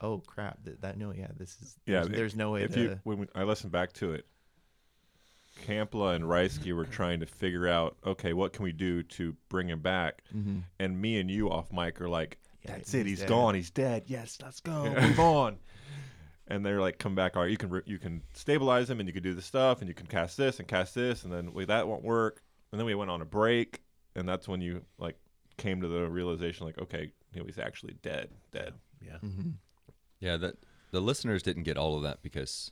Oh 0.01 0.20
crap! 0.20 0.63
That, 0.63 0.82
that 0.82 0.98
no, 0.98 1.13
yeah, 1.13 1.27
this 1.38 1.58
is 1.62 1.75
Yeah, 1.86 2.03
There's, 2.03 2.10
there's 2.10 2.36
no 2.36 2.51
way 2.51 2.63
If 2.63 2.74
to. 2.74 2.79
you 2.82 3.00
when 3.03 3.18
we, 3.20 3.27
I 3.36 3.44
listened 3.44 3.72
back 3.72 3.94
to 3.94 4.13
it, 4.13 4.25
Kampla 5.68 6.15
and 6.15 6.25
Reisky 6.25 6.74
were 6.75 6.86
trying 7.00 7.20
to 7.20 7.25
figure 7.25 7.68
out, 7.68 7.98
okay, 8.06 8.34
what 8.34 8.53
can 8.53 8.63
we 8.63 8.72
do 8.72 9.03
to 9.03 9.36
bring 9.50 9.68
him 9.68 9.82
back? 9.82 10.24
Mhm. 10.36 10.63
And 10.79 11.01
me 11.01 11.20
and 11.20 11.29
you 11.29 11.50
off 11.51 11.72
mic 11.74 12.00
are 12.01 12.10
like, 12.10 12.39
Yeah, 12.63 12.77
that's 12.77 12.94
it, 12.94 13.00
he's 13.06 13.08
he's 13.08 13.20
dead." 13.20 13.29
gone, 13.29 13.56
he's 13.56 13.72
dead. 13.72 14.03
Yes, 14.08 14.38
let's 14.41 14.60
go, 14.62 14.84
move 14.84 15.20
on. 15.20 15.58
And 16.48 16.65
they're 16.65 16.82
like, 16.82 16.98
come 16.98 17.13
back. 17.13 17.36
All 17.36 17.44
right, 17.44 17.51
you 17.51 17.58
can 17.58 17.70
re- 17.70 17.84
you 17.86 18.00
can 18.00 18.24
stabilize 18.34 18.89
him, 18.89 19.00
and 19.00 19.08
you 19.08 19.13
can 19.13 19.22
do 19.22 19.36
the 19.36 19.41
stuff, 19.41 19.82
and 19.82 19.88
you 19.88 19.94
can 19.94 20.08
cast 20.08 20.36
this 20.36 20.58
and 20.60 20.68
cast 20.68 20.96
this, 20.96 21.24
and 21.24 21.32
then 21.32 21.53
wait, 21.53 21.68
that 21.68 21.88
won't 21.88 22.03
work. 22.03 22.41
And 22.72 22.79
then 22.79 22.86
we 22.88 22.96
went 22.96 23.12
on 23.12 23.22
a 23.22 23.25
break, 23.25 23.82
and 24.15 24.27
that's 24.27 24.48
when 24.48 24.60
you 24.62 24.84
like 24.98 25.15
came 25.58 25.82
to 25.82 25.88
the 25.88 26.10
realization, 26.10 26.65
like, 26.65 26.79
okay, 26.79 27.12
you 27.34 27.39
know, 27.41 27.46
he's 27.46 27.60
actually 27.60 27.94
dead, 28.01 28.29
dead. 28.51 28.74
Yeah. 29.00 29.18
Mhm. 29.24 29.53
Yeah, 30.20 30.38
that 30.38 30.56
the 30.92 31.02
listeners 31.02 31.44
didn't 31.44 31.64
get 31.64 31.78
all 31.78 31.96
of 31.96 32.04
that 32.04 32.22
because 32.22 32.72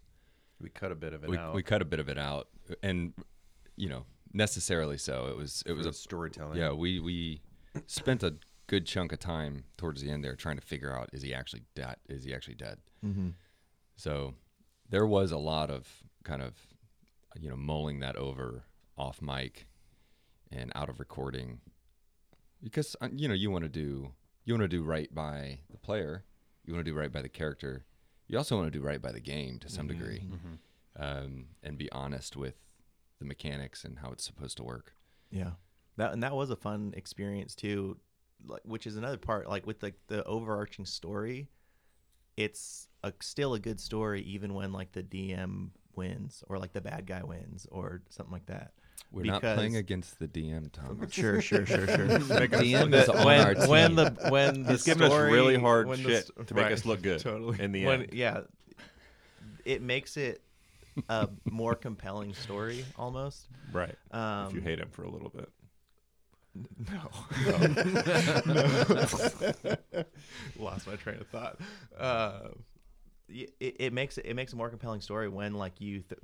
we 0.59 0.69
cut 0.69 0.91
a 0.91 0.95
bit 0.95 1.13
of 1.13 1.23
it 1.23 1.29
we, 1.29 1.37
out. 1.37 1.53
we 1.53 1.63
cut 1.63 1.81
a 1.81 1.85
bit 1.85 1.99
of 1.99 2.09
it 2.09 2.17
out. 2.17 2.47
And 2.83 3.13
you 3.75 3.89
know, 3.89 4.05
necessarily 4.33 4.97
so. 4.97 5.27
It 5.27 5.37
was 5.37 5.63
it 5.65 5.73
was 5.73 5.85
a 5.85 5.93
storytelling. 5.93 6.57
yeah. 6.57 6.71
We 6.71 6.99
we 6.99 7.41
spent 7.85 8.23
a 8.23 8.35
good 8.67 8.85
chunk 8.85 9.13
of 9.13 9.19
time 9.19 9.63
towards 9.77 10.01
the 10.01 10.11
end 10.11 10.23
there 10.23 10.35
trying 10.35 10.57
to 10.57 10.65
figure 10.65 10.95
out 10.95 11.09
is 11.13 11.21
he 11.21 11.33
actually 11.33 11.63
dead? 11.75 11.97
Is 12.09 12.23
he 12.23 12.33
actually 12.33 12.55
dead? 12.55 12.79
Mm-hmm. 13.05 13.29
So 13.95 14.33
there 14.89 15.05
was 15.05 15.31
a 15.31 15.37
lot 15.37 15.69
of 15.69 15.87
kind 16.23 16.41
of 16.41 16.53
you 17.39 17.49
know 17.49 17.55
mulling 17.55 17.99
that 17.99 18.15
over 18.15 18.63
off 18.97 19.21
mic 19.21 19.67
and 20.51 20.71
out 20.75 20.89
of 20.89 20.99
recording 20.99 21.59
because 22.63 22.95
uh, 23.01 23.09
you 23.13 23.27
know 23.27 23.33
you 23.33 23.51
want 23.51 23.63
to 23.63 23.69
do 23.69 24.11
you 24.45 24.53
want 24.53 24.63
to 24.63 24.67
do 24.67 24.83
right 24.83 25.13
by 25.13 25.59
the 25.69 25.77
player, 25.77 26.23
you 26.67 26.73
want 26.73 26.85
to 26.85 26.91
do 26.91 26.97
right 26.97 27.11
by 27.11 27.21
the 27.21 27.29
character, 27.29 27.85
you 28.27 28.37
also 28.37 28.57
want 28.57 28.71
to 28.71 28.77
do 28.77 28.83
right 28.83 29.01
by 29.01 29.11
the 29.11 29.19
game 29.21 29.57
to 29.59 29.69
some 29.69 29.87
degree, 29.87 30.23
um, 30.97 31.45
and 31.63 31.77
be 31.77 31.91
honest 31.91 32.35
with 32.35 32.55
the 33.19 33.25
mechanics 33.25 33.83
and 33.83 33.99
how 33.99 34.11
it's 34.11 34.23
supposed 34.25 34.57
to 34.57 34.63
work. 34.63 34.93
Yeah, 35.31 35.51
that 35.97 36.13
and 36.13 36.21
that 36.23 36.35
was 36.35 36.49
a 36.49 36.55
fun 36.55 36.93
experience 36.95 37.55
too, 37.55 37.97
like 38.45 38.61
which 38.65 38.85
is 38.85 38.97
another 38.97 39.17
part. 39.17 39.47
Like 39.49 39.65
with 39.65 39.81
like 39.81 39.95
the 40.07 40.23
overarching 40.25 40.85
story, 40.85 41.49
it's 42.35 42.87
a, 43.03 43.13
still 43.21 43.53
a 43.53 43.59
good 43.59 43.79
story 43.79 44.21
even 44.23 44.53
when 44.53 44.71
like 44.73 44.91
the 44.91 45.03
DM 45.03 45.69
wins 45.95 46.43
or 46.47 46.59
like 46.59 46.73
the 46.73 46.81
bad 46.81 47.07
guy 47.07 47.23
wins 47.23 47.65
or 47.71 48.01
something 48.09 48.33
like 48.33 48.45
that. 48.47 48.73
We're 49.11 49.23
not 49.23 49.41
playing 49.41 49.75
against 49.77 50.19
the 50.19 50.27
DM, 50.27 50.71
Thomas. 50.71 51.13
Sure, 51.13 51.41
sure, 51.41 51.65
sure, 51.65 51.87
sure. 51.87 52.07
DM 52.07 52.93
is 52.93 53.07
on 53.09 53.25
when, 53.25 53.39
our 53.41 53.53
team. 53.55 53.69
when 53.69 53.95
the 53.95 54.15
when 54.29 54.63
the 54.63 54.71
He's 54.73 54.83
giving 54.83 55.09
us 55.11 55.13
really 55.13 55.57
hard 55.57 55.87
when 55.87 56.03
the 56.03 56.09
shit 56.09 56.25
st- 56.27 56.47
to 56.47 56.53
make 56.53 56.63
right, 56.65 56.73
us 56.73 56.85
look 56.85 57.01
good 57.01 57.19
Totally. 57.21 57.61
in 57.61 57.71
the 57.71 57.85
When- 57.85 58.01
end. 58.03 58.13
Yeah, 58.13 58.41
it 59.65 59.81
makes 59.81 60.17
it 60.17 60.41
a 61.09 61.29
more 61.45 61.75
compelling 61.75 62.33
story 62.33 62.83
almost. 62.97 63.47
Right. 63.71 63.95
Um, 64.11 64.47
if 64.47 64.53
you 64.55 64.61
hate 64.61 64.79
him 64.79 64.89
for 64.91 65.03
a 65.03 65.09
little 65.09 65.29
bit. 65.29 65.49
No. 66.91 67.11
no. 68.47 70.03
Lost 70.59 70.87
my 70.87 70.95
train 70.95 71.17
of 71.19 71.27
thought. 71.27 71.59
Uh, 71.97 72.49
it, 73.29 73.53
it 73.59 73.93
makes 73.93 74.17
it, 74.17 74.25
it 74.25 74.33
makes 74.33 74.53
a 74.53 74.55
more 74.55 74.69
compelling 74.69 75.01
story 75.01 75.29
when 75.29 75.53
like 75.53 75.79
you. 75.79 76.01
Th- 76.01 76.19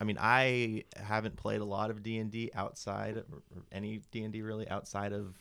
I 0.00 0.04
mean, 0.04 0.18
I 0.20 0.84
haven't 0.96 1.36
played 1.36 1.60
a 1.60 1.64
lot 1.64 1.90
of 1.90 2.02
D 2.02 2.18
and 2.18 2.30
D 2.30 2.50
outside 2.54 3.16
or 3.16 3.42
any 3.72 4.00
D 4.10 4.24
and 4.24 4.32
D 4.32 4.42
really 4.42 4.68
outside 4.68 5.12
of 5.12 5.34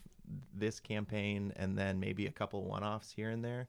this 0.53 0.79
campaign, 0.79 1.53
and 1.55 1.77
then 1.77 2.00
maybe 2.00 2.25
a 2.27 2.31
couple 2.31 2.63
one 2.65 2.83
offs 2.83 3.12
here 3.12 3.29
and 3.29 3.43
there. 3.43 3.67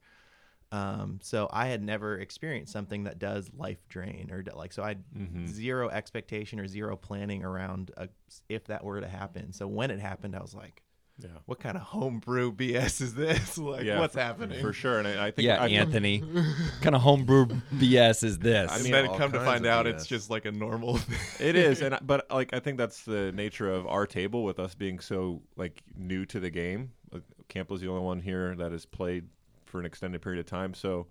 Um, 0.72 1.20
so 1.22 1.48
I 1.52 1.66
had 1.66 1.82
never 1.82 2.18
experienced 2.18 2.72
something 2.72 3.04
that 3.04 3.18
does 3.18 3.50
life 3.54 3.86
drain 3.88 4.30
or 4.32 4.42
like 4.54 4.72
so 4.72 4.82
I 4.82 4.88
had 4.88 5.04
Mhm. 5.14 5.46
zero 5.46 5.88
expectation 5.90 6.58
or 6.58 6.66
zero 6.66 6.96
planning 6.96 7.44
around 7.44 7.92
a, 7.96 8.08
if 8.48 8.64
that 8.64 8.82
were 8.82 9.00
to 9.00 9.08
happen. 9.08 9.52
So 9.52 9.68
when 9.68 9.90
it 9.92 10.00
happened, 10.00 10.34
I 10.34 10.40
was 10.40 10.54
like, 10.54 10.82
Yeah. 11.18 11.30
what 11.46 11.60
kind 11.60 11.76
of 11.76 11.82
homebrew 11.82 12.52
BS 12.52 13.00
is 13.00 13.14
this? 13.14 13.56
like, 13.58 13.84
yeah, 13.84 13.98
what's 13.98 14.14
for, 14.14 14.20
happening? 14.20 14.60
For 14.60 14.72
sure. 14.72 14.98
And 14.98 15.08
I, 15.08 15.28
I 15.28 15.30
think 15.30 15.46
yeah, 15.46 15.62
I, 15.62 15.68
Anthony. 15.68 16.22
kind 16.82 16.94
of 16.94 17.00
homebrew 17.00 17.46
BS 17.46 18.22
is 18.22 18.38
this? 18.38 18.70
I 18.70 18.74
and 18.74 18.84
mean, 18.84 18.92
then 18.92 19.16
come 19.16 19.32
to 19.32 19.40
find 19.40 19.64
out 19.64 19.86
BS. 19.86 19.94
it's 19.94 20.06
just 20.06 20.28
like 20.28 20.44
a 20.44 20.52
normal 20.52 20.98
thing. 20.98 21.18
It 21.48 21.56
is, 21.56 21.80
and 21.80 21.98
but 22.02 22.30
like 22.30 22.54
I 22.54 22.60
think 22.60 22.78
that's 22.78 23.02
the 23.02 23.32
nature 23.32 23.70
of 23.70 23.86
our 23.86 24.06
table 24.06 24.44
with 24.44 24.58
us 24.58 24.74
being 24.74 25.00
so 25.00 25.42
like 25.56 25.82
new 25.96 26.24
to 26.26 26.40
the 26.40 26.50
game. 26.50 26.92
Like, 27.12 27.22
Campbell's 27.48 27.80
the 27.80 27.88
only 27.88 28.02
one 28.02 28.20
here 28.20 28.54
that 28.56 28.72
has 28.72 28.84
played 28.84 29.28
for 29.64 29.80
an 29.80 29.86
extended 29.86 30.22
period 30.22 30.40
of 30.40 30.46
time. 30.46 30.74
So 30.74 31.06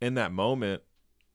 in 0.00 0.14
that 0.14 0.32
moment, 0.32 0.82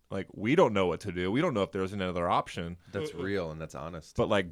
like 0.10 0.28
we 0.34 0.56
don't 0.56 0.74
know 0.74 0.88
what 0.88 1.02
to 1.02 1.12
do. 1.12 1.32
We 1.32 1.42
don't 1.42 1.54
know 1.54 1.64
if 1.64 1.72
there's 1.72 1.94
another 1.94 2.30
option. 2.30 2.78
That's 2.92 3.14
uh, 3.14 3.20
uh, 3.20 3.24
real 3.24 3.52
and 3.52 3.60
that's 3.60 3.76
honest. 3.76 4.16
But 4.16 4.30
like 4.30 4.48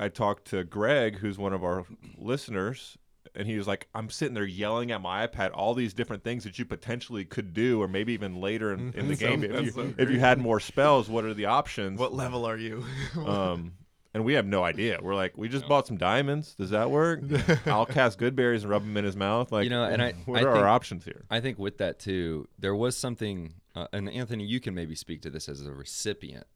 I 0.00 0.08
talked 0.08 0.48
to 0.48 0.64
Greg, 0.64 1.18
who's 1.18 1.38
one 1.38 1.52
of 1.52 1.64
our 1.64 1.86
listeners, 2.18 2.96
and 3.36 3.46
he 3.46 3.56
was 3.58 3.66
like, 3.66 3.88
"I'm 3.94 4.10
sitting 4.10 4.34
there 4.34 4.44
yelling 4.44 4.90
at 4.92 5.00
my 5.00 5.26
iPad 5.26 5.50
all 5.54 5.74
these 5.74 5.94
different 5.94 6.24
things 6.24 6.44
that 6.44 6.58
you 6.58 6.64
potentially 6.64 7.24
could 7.24 7.52
do, 7.54 7.80
or 7.82 7.88
maybe 7.88 8.12
even 8.14 8.40
later 8.40 8.72
in, 8.72 8.92
in 8.94 9.08
the 9.08 9.16
So- 9.16 9.28
game 9.28 9.44
if 9.44 9.64
you 9.64 9.70
so 9.70 9.94
if 9.98 10.10
you 10.10 10.18
had 10.20 10.38
more 10.38 10.60
spells. 10.60 11.08
What 11.08 11.24
are 11.24 11.34
the 11.34 11.46
options? 11.46 11.98
what 12.00 12.12
level 12.14 12.44
are 12.46 12.56
you? 12.56 12.84
um, 13.26 13.72
and 14.14 14.24
we 14.24 14.32
have 14.32 14.46
no 14.46 14.64
idea. 14.64 14.98
We're 15.02 15.14
like, 15.14 15.36
we 15.36 15.46
just 15.48 15.68
bought 15.68 15.86
some 15.86 15.98
diamonds. 15.98 16.54
Does 16.54 16.70
that 16.70 16.90
work? 16.90 17.20
I'll 17.66 17.84
cast 17.84 18.18
good 18.18 18.34
berries 18.34 18.62
and 18.62 18.70
rub 18.70 18.82
them 18.82 18.96
in 18.96 19.04
his 19.04 19.14
mouth. 19.16 19.52
Like, 19.52 19.64
You 19.64 19.70
know, 19.70 19.84
and 19.84 20.00
I- 20.02 20.12
what 20.24 20.38
I 20.40 20.44
are 20.44 20.52
think- 20.54 20.62
our 20.64 20.68
options 20.68 21.04
here? 21.04 21.24
I 21.30 21.40
think 21.40 21.58
with 21.58 21.76
that 21.78 21.98
too, 21.98 22.48
there 22.58 22.74
was 22.74 22.96
something, 22.96 23.54
uh, 23.74 23.88
and 23.92 24.08
Anthony, 24.08 24.44
you 24.46 24.58
can 24.58 24.74
maybe 24.74 24.94
speak 24.94 25.20
to 25.22 25.30
this 25.30 25.48
as 25.50 25.64
a 25.66 25.72
recipient 25.72 26.46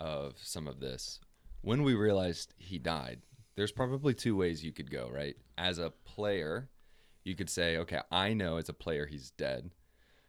of 0.00 0.34
some 0.42 0.66
of 0.66 0.80
this. 0.80 1.20
When 1.62 1.82
we 1.84 1.94
realized 1.94 2.52
he 2.58 2.78
died, 2.78 3.20
there's 3.56 3.72
probably 3.72 4.14
two 4.14 4.36
ways 4.36 4.64
you 4.64 4.72
could 4.72 4.90
go, 4.90 5.08
right? 5.12 5.36
As 5.56 5.78
a 5.78 5.90
player, 6.04 6.68
you 7.24 7.34
could 7.34 7.50
say, 7.50 7.76
okay, 7.78 8.00
I 8.10 8.34
know 8.34 8.56
as 8.56 8.68
a 8.68 8.74
player 8.74 9.06
he's 9.06 9.30
dead, 9.30 9.70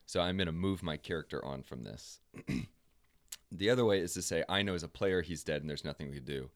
so 0.05 0.21
I'm 0.21 0.37
going 0.37 0.47
to 0.47 0.51
move 0.51 0.83
my 0.83 0.97
character 0.97 1.43
on 1.43 1.63
from 1.63 1.83
this. 1.83 2.19
the 3.51 3.69
other 3.69 3.85
way 3.85 3.99
is 3.99 4.13
to 4.13 4.21
say, 4.21 4.43
I 4.47 4.61
know 4.61 4.75
as 4.75 4.83
a 4.83 4.87
player 4.87 5.21
he's 5.21 5.43
dead 5.43 5.61
and 5.61 5.69
there's 5.69 5.85
nothing 5.85 6.09
we 6.09 6.15
could 6.15 6.25
do. 6.25 6.49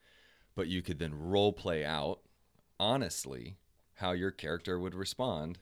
But 0.55 0.67
you 0.67 0.81
could 0.81 0.99
then 0.99 1.17
role 1.17 1.53
play 1.53 1.85
out 1.85 2.19
honestly 2.79 3.57
how 3.95 4.11
your 4.11 4.31
character 4.31 4.79
would 4.79 4.95
respond 4.95 5.59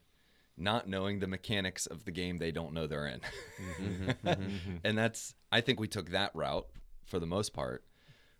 not 0.57 0.87
knowing 0.87 1.19
the 1.19 1.27
mechanics 1.27 1.85
of 1.85 2.05
the 2.05 2.11
game 2.11 2.37
they 2.37 2.51
don't 2.51 2.73
know 2.73 2.87
they're 2.87 3.07
in. 3.07 3.21
and 4.83 4.97
that's 4.97 5.35
I 5.51 5.61
think 5.61 5.79
we 5.79 5.87
took 5.87 6.09
that 6.09 6.31
route 6.33 6.67
for 7.05 7.19
the 7.19 7.25
most 7.27 7.53
part 7.53 7.83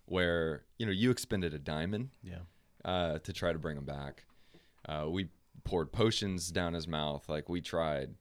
where 0.06 0.64
you 0.78 0.86
know 0.86 0.92
you 0.92 1.10
expended 1.10 1.54
a 1.54 1.58
diamond 1.58 2.10
Yeah. 2.22 2.40
Uh, 2.88 3.18
to 3.18 3.32
try 3.32 3.52
to 3.52 3.58
bring 3.58 3.76
him 3.76 3.84
back. 3.84 4.24
Uh, 4.88 5.06
we 5.08 5.28
poured 5.64 5.92
potions 5.92 6.50
down 6.50 6.72
his 6.72 6.88
mouth 6.88 7.28
like 7.28 7.48
we 7.48 7.60
tried 7.60 8.14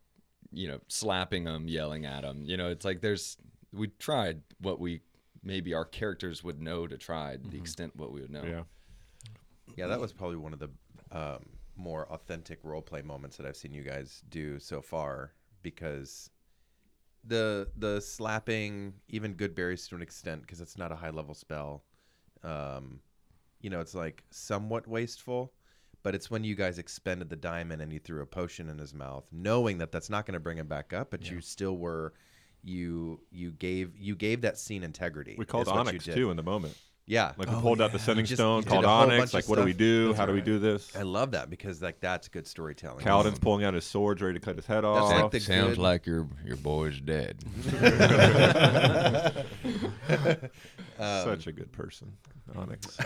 you 0.51 0.67
know 0.67 0.79
slapping 0.87 1.45
him 1.45 1.67
yelling 1.67 2.05
at 2.05 2.23
him 2.23 2.43
you 2.43 2.57
know 2.57 2.69
it's 2.69 2.83
like 2.83 2.99
there's 2.99 3.37
we 3.71 3.87
tried 3.99 4.41
what 4.59 4.79
we 4.79 5.01
maybe 5.43 5.73
our 5.73 5.85
characters 5.85 6.43
would 6.43 6.61
know 6.61 6.87
to 6.87 6.97
try 6.97 7.37
the 7.51 7.57
extent 7.57 7.95
what 7.95 8.11
we 8.11 8.19
would 8.21 8.31
know 8.31 8.43
Yeah. 8.43 8.63
Yeah, 9.75 9.87
that 9.87 9.99
was 9.99 10.11
probably 10.11 10.37
one 10.37 10.53
of 10.53 10.59
the 10.59 10.69
um, 11.11 11.45
more 11.75 12.11
authentic 12.11 12.59
role 12.63 12.81
play 12.81 13.01
moments 13.01 13.37
that 13.37 13.45
I've 13.45 13.55
seen 13.55 13.73
you 13.73 13.83
guys 13.83 14.23
do 14.29 14.59
so 14.59 14.81
far 14.81 15.33
because 15.61 16.29
the 17.23 17.67
the 17.77 18.01
slapping, 18.01 18.93
even 19.09 19.33
good 19.33 19.53
berries 19.53 19.87
to 19.89 19.95
an 19.95 20.01
extent, 20.01 20.41
because 20.41 20.61
it's 20.61 20.77
not 20.77 20.91
a 20.91 20.95
high 20.95 21.09
level 21.09 21.35
spell. 21.35 21.83
Um, 22.43 23.01
you 23.67 23.71
know, 23.71 23.81
it's 23.81 23.93
like 23.93 24.23
somewhat 24.31 24.87
wasteful, 24.87 25.51
but 26.01 26.15
it's 26.15 26.31
when 26.31 26.41
you 26.45 26.55
guys 26.55 26.79
expended 26.79 27.29
the 27.29 27.35
diamond 27.35 27.81
and 27.81 27.91
you 27.91 27.99
threw 27.99 28.21
a 28.21 28.25
potion 28.25 28.69
in 28.69 28.77
his 28.77 28.93
mouth, 28.93 29.25
knowing 29.29 29.77
that 29.79 29.91
that's 29.91 30.09
not 30.09 30.25
going 30.25 30.35
to 30.35 30.39
bring 30.39 30.57
him 30.57 30.67
back 30.67 30.93
up, 30.93 31.11
but 31.11 31.29
you 31.29 31.41
still 31.41 31.75
were. 31.75 32.13
You 32.63 33.19
you 33.29 33.51
gave 33.51 33.97
you 33.97 34.15
gave 34.15 34.39
that 34.41 34.57
scene 34.57 34.83
integrity. 34.83 35.35
We 35.37 35.43
called 35.45 35.67
Onyx 35.67 36.05
too 36.05 36.31
in 36.31 36.37
the 36.37 36.43
moment. 36.43 36.77
Yeah, 37.09 37.31
Like 37.37 37.47
we 37.49 37.55
Oh, 37.55 37.61
pulled 37.61 37.79
out 37.81 37.93
the 37.93 37.99
yeah. 37.99 38.03
sending 38.03 38.25
just- 38.25 38.37
stone, 38.37 38.63
called 38.63 38.83
Onyx. 38.83 39.33
Like, 39.33 39.45
of 39.45 39.49
what 39.49 39.55
do 39.59 39.63
we 39.63 39.71
do? 39.71 40.07
That's 40.07 40.19
How 40.19 40.25
do 40.25 40.33
we 40.33 40.41
do 40.41 40.59
this? 40.59 40.93
I 40.93 41.03
love 41.03 41.31
that 41.31 41.49
because 41.49 41.81
like 41.81 42.01
that's 42.01 42.27
good 42.27 42.45
storytelling. 42.45 43.05
Kaladin's 43.05 43.39
pulling 43.39 43.63
out 43.63 43.73
his 43.73 43.85
swords, 43.85 44.21
ready 44.21 44.37
to 44.37 44.45
cut 44.45 44.57
his 44.57 44.65
head 44.65 44.83
That's 44.83 44.85
off. 44.85 45.21
like 45.21 45.31
the 45.31 45.39
sounds 45.39 45.69
good- 45.75 45.77
like 45.77 46.05
your 46.05 46.27
your 46.45 46.57
boy's 46.57 46.99
dead 46.99 47.37
Um, 50.99 51.23
Such 51.25 51.45
a 51.47 51.51
good 51.51 51.71
person, 51.71 52.11
Onyx. 52.55 52.97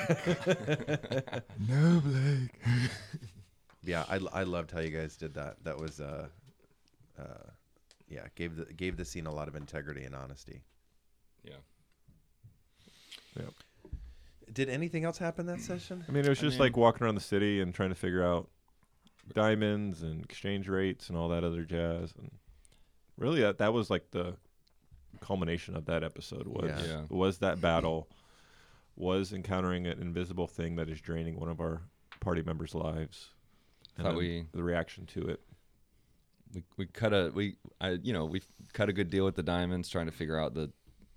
no, 1.67 2.01
Blake. 2.03 2.59
yeah, 3.83 4.05
I, 4.09 4.19
I 4.31 4.43
loved 4.43 4.71
how 4.71 4.79
you 4.79 4.91
guys 4.91 5.17
did 5.17 5.33
that. 5.33 5.57
That 5.65 5.77
was 5.77 5.99
uh, 5.99 6.27
uh, 7.19 7.23
yeah, 8.07 8.21
gave 8.35 8.55
the 8.55 8.63
gave 8.73 8.95
the 8.95 9.03
scene 9.03 9.25
a 9.27 9.31
lot 9.31 9.47
of 9.49 9.55
integrity 9.57 10.05
and 10.05 10.15
honesty. 10.15 10.61
yeah 11.43 11.53
Did 14.51 14.69
anything 14.69 15.05
else 15.05 15.17
happen 15.17 15.45
that 15.45 15.61
session? 15.61 16.03
I 16.07 16.11
mean, 16.11 16.25
it 16.25 16.29
was 16.29 16.39
I 16.39 16.41
just 16.41 16.53
mean- 16.55 16.59
like 16.67 16.77
walking 16.77 17.03
around 17.05 17.15
the 17.15 17.21
city 17.21 17.61
and 17.61 17.73
trying 17.73 17.89
to 17.89 17.95
figure 17.95 18.23
out 18.23 18.49
diamonds 19.33 20.01
and 20.03 20.23
exchange 20.23 20.67
rates 20.67 21.09
and 21.09 21.17
all 21.17 21.29
that 21.29 21.43
other 21.43 21.63
jazz. 21.63 22.13
And 22.17 22.31
really, 23.17 23.41
that 23.41 23.59
that 23.59 23.73
was 23.73 23.89
like 23.89 24.11
the 24.11 24.35
culmination 25.19 25.75
of 25.75 25.85
that 25.85 26.03
episode. 26.03 26.47
Was 26.47 26.69
Yeah. 26.69 26.85
Yeah. 26.85 27.01
was 27.09 27.37
that 27.39 27.61
battle? 27.61 28.09
Was 28.97 29.31
encountering 29.33 29.87
an 29.87 29.99
invisible 30.01 30.47
thing 30.47 30.75
that 30.75 30.89
is 30.89 30.99
draining 30.99 31.39
one 31.39 31.49
of 31.49 31.59
our 31.61 31.81
party 32.19 32.41
members' 32.43 32.75
lives? 32.75 33.29
And 33.97 34.05
Thought 34.05 34.11
then 34.11 34.17
we- 34.17 34.45
the 34.51 34.63
reaction 34.63 35.05
to 35.07 35.27
it. 35.29 35.41
we 36.53 36.63
we 36.75 36.85
cut 36.87 37.13
a 37.13 37.31
we 37.33 37.55
I 37.79 37.91
you 37.91 38.11
know 38.11 38.25
we 38.25 38.41
cut 38.73 38.89
a 38.89 38.93
good 38.93 39.09
deal 39.09 39.23
with 39.23 39.35
the 39.35 39.43
diamonds 39.43 39.87
trying 39.87 40.07
to 40.07 40.11
figure 40.11 40.37
out 40.37 40.53
the 40.53 40.71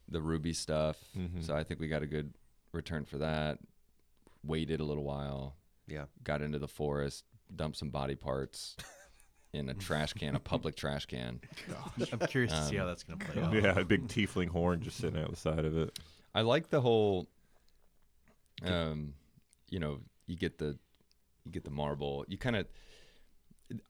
the 0.08 0.20
ruby 0.22 0.52
stuff 0.52 0.96
Mhm. 1.16 1.42
so 1.42 1.56
I 1.56 1.64
think 1.64 1.80
we 1.80 1.88
got 1.88 2.02
a 2.02 2.06
good 2.06 2.32
return 2.74 3.04
for 3.04 3.18
that 3.18 3.58
waited 4.42 4.80
a 4.80 4.84
little 4.84 5.04
while 5.04 5.56
Yeah, 5.86 6.04
got 6.22 6.42
into 6.42 6.58
the 6.58 6.68
forest 6.68 7.24
dumped 7.54 7.76
some 7.78 7.90
body 7.90 8.14
parts 8.14 8.76
in 9.52 9.68
a 9.68 9.74
trash 9.74 10.12
can 10.12 10.34
a 10.34 10.40
public 10.40 10.74
trash 10.76 11.06
can 11.06 11.40
I'm 12.12 12.18
curious 12.28 12.52
to 12.52 12.62
see 12.64 12.76
Um, 12.78 12.82
how 12.82 12.86
that's 12.86 13.02
going 13.04 13.18
to 13.18 13.26
play 13.26 13.42
out. 13.42 13.54
Yeah, 13.54 13.78
a 13.78 13.84
big 13.84 14.08
tiefling 14.08 14.48
horn 14.48 14.80
just 14.82 14.96
sitting 14.98 15.20
out 15.20 15.30
the 15.30 15.36
side 15.36 15.64
of 15.64 15.76
it. 15.78 15.98
I 16.34 16.40
like 16.42 16.68
the 16.70 16.80
whole 16.80 17.28
um 18.64 19.14
you 19.70 19.78
know, 19.80 20.00
you 20.26 20.36
get 20.36 20.58
the 20.58 20.78
you 21.44 21.50
get 21.52 21.64
the 21.64 21.70
marble. 21.70 22.24
You 22.28 22.38
kind 22.38 22.56
of, 22.56 22.66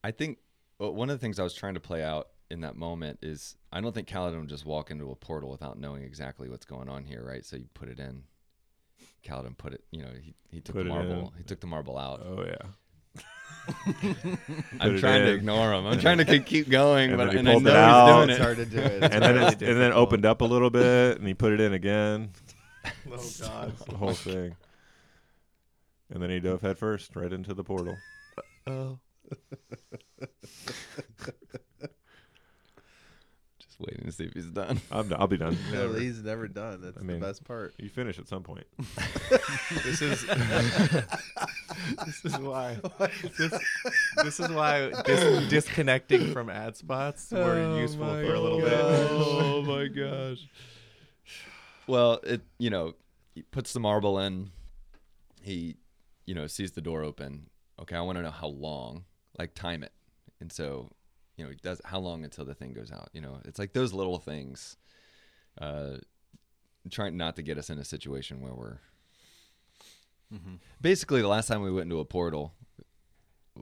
I 0.03 0.11
think 0.11 0.39
one 0.79 1.09
of 1.11 1.15
the 1.19 1.21
things 1.25 1.39
I 1.39 1.43
was 1.45 1.55
trying 1.55 1.75
to 1.75 1.81
play 1.81 2.03
out 2.03 2.29
in 2.51 2.61
that 2.63 2.75
moment 2.77 3.19
is 3.23 3.57
I 3.73 3.81
don't 3.81 3.93
think 3.95 4.09
Kaladin 4.09 4.41
would 4.41 4.49
just 4.49 4.67
walk 4.67 4.91
into 4.91 5.11
a 5.11 5.15
portal 5.17 5.51
without 5.51 5.79
knowing 5.79 6.03
exactly 6.03 6.49
what's 6.49 6.65
going 6.67 6.89
on 6.89 7.05
here, 7.05 7.25
right? 7.25 7.45
So 7.45 7.57
you 7.57 7.67
put 7.75 7.89
it 7.89 7.99
in. 8.01 8.25
Kaladin 9.25 9.57
put 9.57 9.73
it, 9.75 9.83
you 9.91 10.03
know, 10.03 10.11
he, 10.23 10.35
he 10.51 10.61
took 10.61 10.77
Put 10.77 10.85
the 10.85 10.89
marble. 10.91 11.33
He 11.39 11.45
took 11.45 11.61
the 11.61 11.67
marble 11.67 11.97
out. 11.99 12.21
Oh 12.25 12.45
yeah. 12.45 12.57
I'm 14.81 14.97
it 14.97 15.01
trying 15.01 15.23
to 15.25 15.33
ignore 15.33 15.73
him. 15.73 15.87
I'm 15.87 15.99
trying 15.99 16.19
to 16.19 16.25
keep- 16.27 16.45
keep 16.45 16.69
going, 16.69 17.11
And 17.13 17.17
but 17.19 17.33
then 17.33 17.33
he 17.33 17.39
and 17.39 17.49
I 17.49 17.53
pulled 17.53 17.65
know 17.65 17.71
it 17.71 17.75
he's 17.75 17.79
out. 17.83 18.17
doing 18.17 18.31
It's 18.31 18.39
hard 18.41 18.57
to 18.59 18.67
do 18.67 18.79
it. 18.79 19.03
And 19.05 19.23
then 19.23 19.39
it's, 19.39 19.63
and 19.63 19.81
then 19.81 19.93
opened 19.93 20.27
up 20.27 20.43
a 20.43 20.45
little 20.45 20.69
bit, 20.71 21.19
and 21.19 21.27
he 21.27 21.33
put 21.35 21.53
it 21.53 21.61
in 21.61 21.73
again. 21.73 22.31
Oh 23.11 23.31
God. 23.41 23.73
The 23.89 23.97
whole 23.97 24.13
thing. 24.13 24.57
And 26.13 26.23
then 26.23 26.29
he 26.29 26.39
dove 26.41 26.61
head 26.61 26.77
first 26.79 27.17
right 27.17 27.33
into 27.33 27.55
the 27.55 27.65
portal. 27.65 27.97
Oh. 28.67 28.99
Just 33.75 33.91
waiting 33.91 34.05
to 34.07 34.13
see 34.13 34.25
if 34.25 34.35
he's 34.35 34.47
done. 34.47 34.81
I'm, 34.93 35.13
I'll 35.15 35.27
be 35.27 35.37
done. 35.37 35.57
No, 35.73 35.93
he's 35.95 36.23
never 36.23 36.47
done. 36.47 36.81
That's 36.81 36.97
I 36.97 37.01
mean- 37.01 37.19
the 37.19 37.27
best 37.27 37.43
part. 37.45 37.75
You 37.79 37.89
finish 37.89 38.19
at 38.21 38.29
some 38.29 38.43
point. 38.43 38.67
This 39.85 40.01
is 40.03 40.25
this 42.05 42.25
is 42.25 42.39
why 42.39 42.79
this, 43.37 43.53
this 44.23 44.41
is 44.41 44.49
why 44.51 44.91
dis- 45.05 45.49
disconnecting 45.49 46.33
from 46.33 46.49
ad 46.51 46.77
spots 46.77 47.31
were 47.33 47.39
oh 47.41 47.79
useful 47.79 48.07
for 48.07 48.35
a 48.35 48.41
little 48.41 48.61
bit. 48.61 48.73
Oh 48.73 49.63
my 49.63 49.89
gosh. 49.89 50.47
Well, 51.87 52.21
it 52.25 52.43
you 52.59 52.71
know, 52.71 52.95
he 53.35 53.43
puts 53.43 53.73
the 53.73 53.81
marble 53.81 54.19
in. 54.19 54.51
He, 55.43 55.77
you 56.27 56.35
know, 56.35 56.47
sees 56.47 56.73
the 56.73 56.81
door 56.81 57.03
open. 57.03 57.49
Okay, 57.81 57.97
I 57.97 58.01
want 58.03 58.17
to 58.19 58.23
know 58.23 58.31
how 58.31 58.49
long, 58.49 59.05
like 59.39 59.55
time 59.55 59.83
it. 59.83 59.93
And 60.41 60.53
so, 60.53 60.91
you 61.37 61.45
know, 61.45 61.51
he 61.51 61.57
does 61.57 61.81
how 61.85 61.99
long 61.99 62.25
until 62.25 62.45
the 62.45 62.55
thing 62.55 62.73
goes 62.73 62.93
out. 62.93 63.09
You 63.13 63.21
know, 63.21 63.39
it's 63.45 63.59
like 63.59 63.73
those 63.73 63.93
little 63.93 64.19
things. 64.19 64.77
Uh, 65.61 65.99
trying 66.91 67.17
not 67.17 67.37
to 67.37 67.43
get 67.43 67.57
us 67.59 67.71
in 67.71 67.79
a 67.79 67.85
situation 67.85 68.41
where 68.41 68.53
we're 68.55 68.79
basically 70.81 71.21
the 71.23 71.29
last 71.29 71.47
time 71.47 71.63
we 71.63 71.71
went 71.71 71.85
into 71.85 72.01
a 72.01 72.05
portal, 72.05 72.53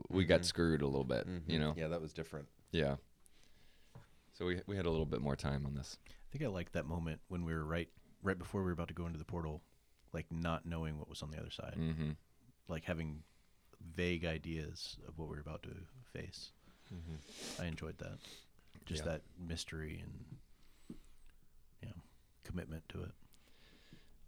we 0.09 0.25
got 0.25 0.43
screwed 0.45 0.81
a 0.81 0.87
little 0.87 1.03
bit. 1.03 1.27
You 1.47 1.57
Mhm. 1.57 1.59
know, 1.59 1.73
Yeah, 1.77 1.87
that 1.89 2.01
was 2.01 2.13
different. 2.13 2.47
yeah. 2.71 2.97
So 4.33 4.45
we 4.45 4.61
we 4.65 4.75
had 4.75 4.85
a 4.87 4.89
little 4.89 5.05
bit 5.05 5.21
more 5.21 5.35
time 5.35 5.65
on 5.65 5.75
this. 5.75 5.97
I 6.07 6.11
think 6.31 6.43
I 6.43 6.47
liked 6.47 6.73
that 6.73 6.85
moment 6.87 7.21
when 7.27 7.43
we 7.45 7.53
were 7.53 7.63
right 7.63 7.89
right 8.23 8.37
before 8.39 8.61
we 8.61 8.65
were 8.65 8.71
about 8.71 8.87
to 8.87 8.93
go 8.93 9.05
into 9.05 9.19
the 9.19 9.25
portal, 9.25 9.61
like 10.13 10.31
not 10.31 10.65
knowing 10.65 10.97
what 10.97 11.07
was 11.09 11.21
on 11.21 11.29
the 11.29 11.37
other 11.39 11.51
side, 11.51 11.75
Mm-hmm. 11.77 12.11
like 12.67 12.85
having 12.85 13.23
vague 13.79 14.25
ideas 14.25 14.97
of 15.07 15.17
what 15.19 15.27
we 15.27 15.35
were 15.35 15.41
about 15.41 15.61
to 15.63 15.75
face. 16.11 16.51
I 17.59 17.65
enjoyed 17.65 17.97
that, 17.99 18.19
just 18.85 19.03
Yeah. 19.05 19.11
that 19.13 19.21
mystery 19.39 19.99
and 20.03 20.37
you 21.81 21.87
know 21.89 22.01
commitment 22.43 22.87
to 22.89 23.03
it. 23.03 23.11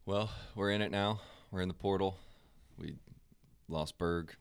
Well, 0.06 0.30
we're 0.56 0.72
in 0.72 0.82
it 0.82 0.92
now. 0.92 1.22
We're 1.52 1.62
in 1.62 1.68
the 1.68 1.74
portal. 1.74 2.18
We 2.78 2.96
lost 3.68 3.98
Berg. 3.98 4.36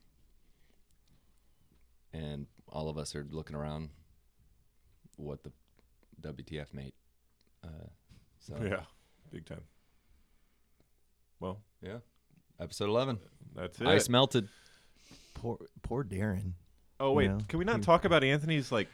And 2.13 2.47
all 2.69 2.89
of 2.89 2.97
us 2.99 3.15
are 3.17 3.27
looking 3.31 3.57
around 3.57 3.91
what 5.17 5.43
the 5.43 5.53
WTF 6.21 6.73
mate. 6.73 6.95
Uh, 7.65 7.89
so, 8.39 8.57
Yeah, 8.63 8.85
big 9.31 9.47
time. 9.47 9.63
Well, 11.41 11.61
yeah. 11.83 11.99
Episode 12.61 12.89
11. 12.89 13.19
that's 13.55 13.81
it. 13.81 13.87
Ice 13.87 14.09
melted. 14.09 14.49
Poor 15.35 15.59
poor 15.83 16.05
Darren. 16.05 16.53
Oh 17.01 17.13
wait, 17.13 17.25
you 17.25 17.29
know, 17.31 17.39
can 17.49 17.59
we 17.59 17.65
not 17.65 17.77
he- 17.77 17.83
talk 17.83 18.05
about 18.05 18.23
Anthony's 18.25 18.71
like 18.73 18.89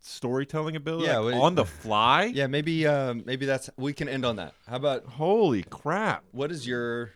storytelling 0.00 0.76
ability? 0.76 1.06
Yeah, 1.06 1.18
like, 1.18 1.34
wait. 1.34 1.40
on 1.40 1.54
the 1.54 1.64
fly. 1.82 2.24
Yeah, 2.24 2.46
maybe 2.46 2.86
uh, 2.86 3.14
maybe 3.14 3.46
that's 3.46 3.70
we 3.76 3.92
can 3.92 4.08
end 4.08 4.24
on 4.24 4.36
that. 4.36 4.54
How 4.66 4.76
about 4.76 5.04
Holy 5.06 5.62
crap! 5.62 6.24
what 6.32 6.50
is 6.50 6.66
your 6.66 7.12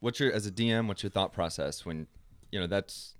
what's 0.00 0.20
your 0.20 0.32
as 0.32 0.46
a 0.46 0.50
DM, 0.50 0.88
what's 0.88 1.02
your 1.02 1.10
thought 1.10 1.32
process 1.32 1.84
when 1.84 2.06
you 2.50 2.60
know 2.60 2.66
that's 2.66 3.14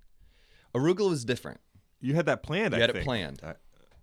arugula 0.75 1.11
is 1.13 1.25
different. 1.25 1.59
You 1.99 2.13
had 2.13 2.27
that 2.27 2.43
planned. 2.43 2.73
You 2.73 2.77
I 2.77 2.81
had 2.81 2.89
it 2.91 2.93
think. 2.93 3.05
planned. 3.05 3.41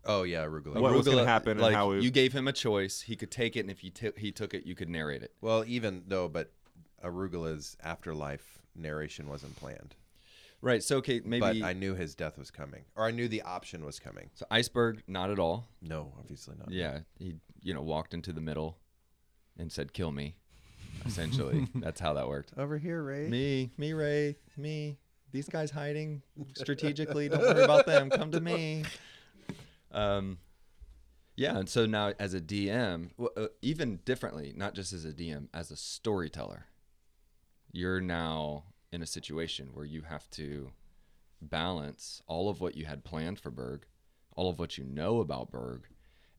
Oh 0.06 0.22
yeah, 0.24 0.44
arugula. 0.44 0.80
What 0.80 0.92
was 0.92 1.06
gonna 1.06 1.18
Arugula, 1.22 1.26
happen 1.26 1.52
and 1.52 1.60
Like 1.60 1.74
how 1.74 1.90
we- 1.90 2.00
you 2.00 2.10
gave 2.10 2.32
him 2.32 2.46
a 2.48 2.52
choice, 2.52 3.00
he 3.02 3.16
could 3.16 3.30
take 3.30 3.56
it, 3.56 3.60
and 3.60 3.70
if 3.70 3.82
you 3.84 3.90
t- 3.90 4.10
he 4.16 4.32
took 4.32 4.52
it, 4.52 4.66
you 4.66 4.74
could 4.74 4.88
narrate 4.88 5.22
it. 5.22 5.32
Well, 5.40 5.64
even 5.66 6.02
though, 6.08 6.28
but 6.28 6.52
arugula's 7.02 7.76
afterlife 7.82 8.58
narration 8.74 9.28
wasn't 9.28 9.56
planned. 9.56 9.94
Right. 10.64 10.82
So 10.82 10.96
okay, 10.96 11.20
maybe 11.24 11.60
But 11.60 11.62
I 11.62 11.74
knew 11.74 11.94
his 11.94 12.14
death 12.14 12.38
was 12.38 12.50
coming, 12.50 12.84
or 12.96 13.04
I 13.04 13.10
knew 13.10 13.28
the 13.28 13.42
option 13.42 13.84
was 13.84 13.98
coming. 14.00 14.30
so 14.34 14.46
iceberg, 14.50 15.02
not 15.06 15.30
at 15.30 15.38
all. 15.38 15.68
No, 15.82 16.12
obviously 16.18 16.54
not. 16.58 16.70
Yeah, 16.70 17.00
he 17.18 17.36
you 17.62 17.74
know 17.74 17.82
walked 17.82 18.14
into 18.14 18.32
the 18.32 18.40
middle 18.40 18.78
and 19.58 19.70
said, 19.70 19.92
"Kill 19.92 20.10
me." 20.10 20.36
Essentially, 21.04 21.68
that's 21.74 22.00
how 22.00 22.14
that 22.14 22.28
worked. 22.28 22.52
Over 22.56 22.78
here, 22.78 23.02
Ray. 23.02 23.28
Me, 23.28 23.70
me, 23.76 23.92
Ray, 23.92 24.36
me. 24.56 24.96
These 25.32 25.48
guys 25.50 25.70
hiding 25.70 26.22
strategically. 26.54 27.28
Don't 27.28 27.42
worry 27.42 27.62
about 27.64 27.84
them. 27.84 28.08
Come 28.08 28.30
to 28.30 28.40
me. 28.40 28.84
Um, 29.92 30.38
yeah, 31.36 31.58
and 31.58 31.68
so 31.68 31.84
now 31.86 32.12
as 32.18 32.32
a 32.34 32.40
DM, 32.40 33.10
w- 33.18 33.30
uh, 33.36 33.48
even 33.60 33.98
differently, 34.04 34.52
not 34.56 34.74
just 34.74 34.92
as 34.92 35.04
a 35.04 35.12
DM, 35.12 35.48
as 35.52 35.70
a 35.70 35.76
storyteller, 35.76 36.66
you're 37.72 38.00
now 38.00 38.64
in 38.94 39.02
a 39.02 39.06
situation 39.06 39.70
where 39.74 39.84
you 39.84 40.02
have 40.02 40.30
to 40.30 40.70
balance 41.42 42.22
all 42.28 42.48
of 42.48 42.60
what 42.60 42.76
you 42.76 42.86
had 42.86 43.04
planned 43.04 43.40
for 43.40 43.50
Berg, 43.50 43.86
all 44.36 44.48
of 44.48 44.58
what 44.60 44.78
you 44.78 44.84
know 44.84 45.18
about 45.18 45.50
Berg, 45.50 45.88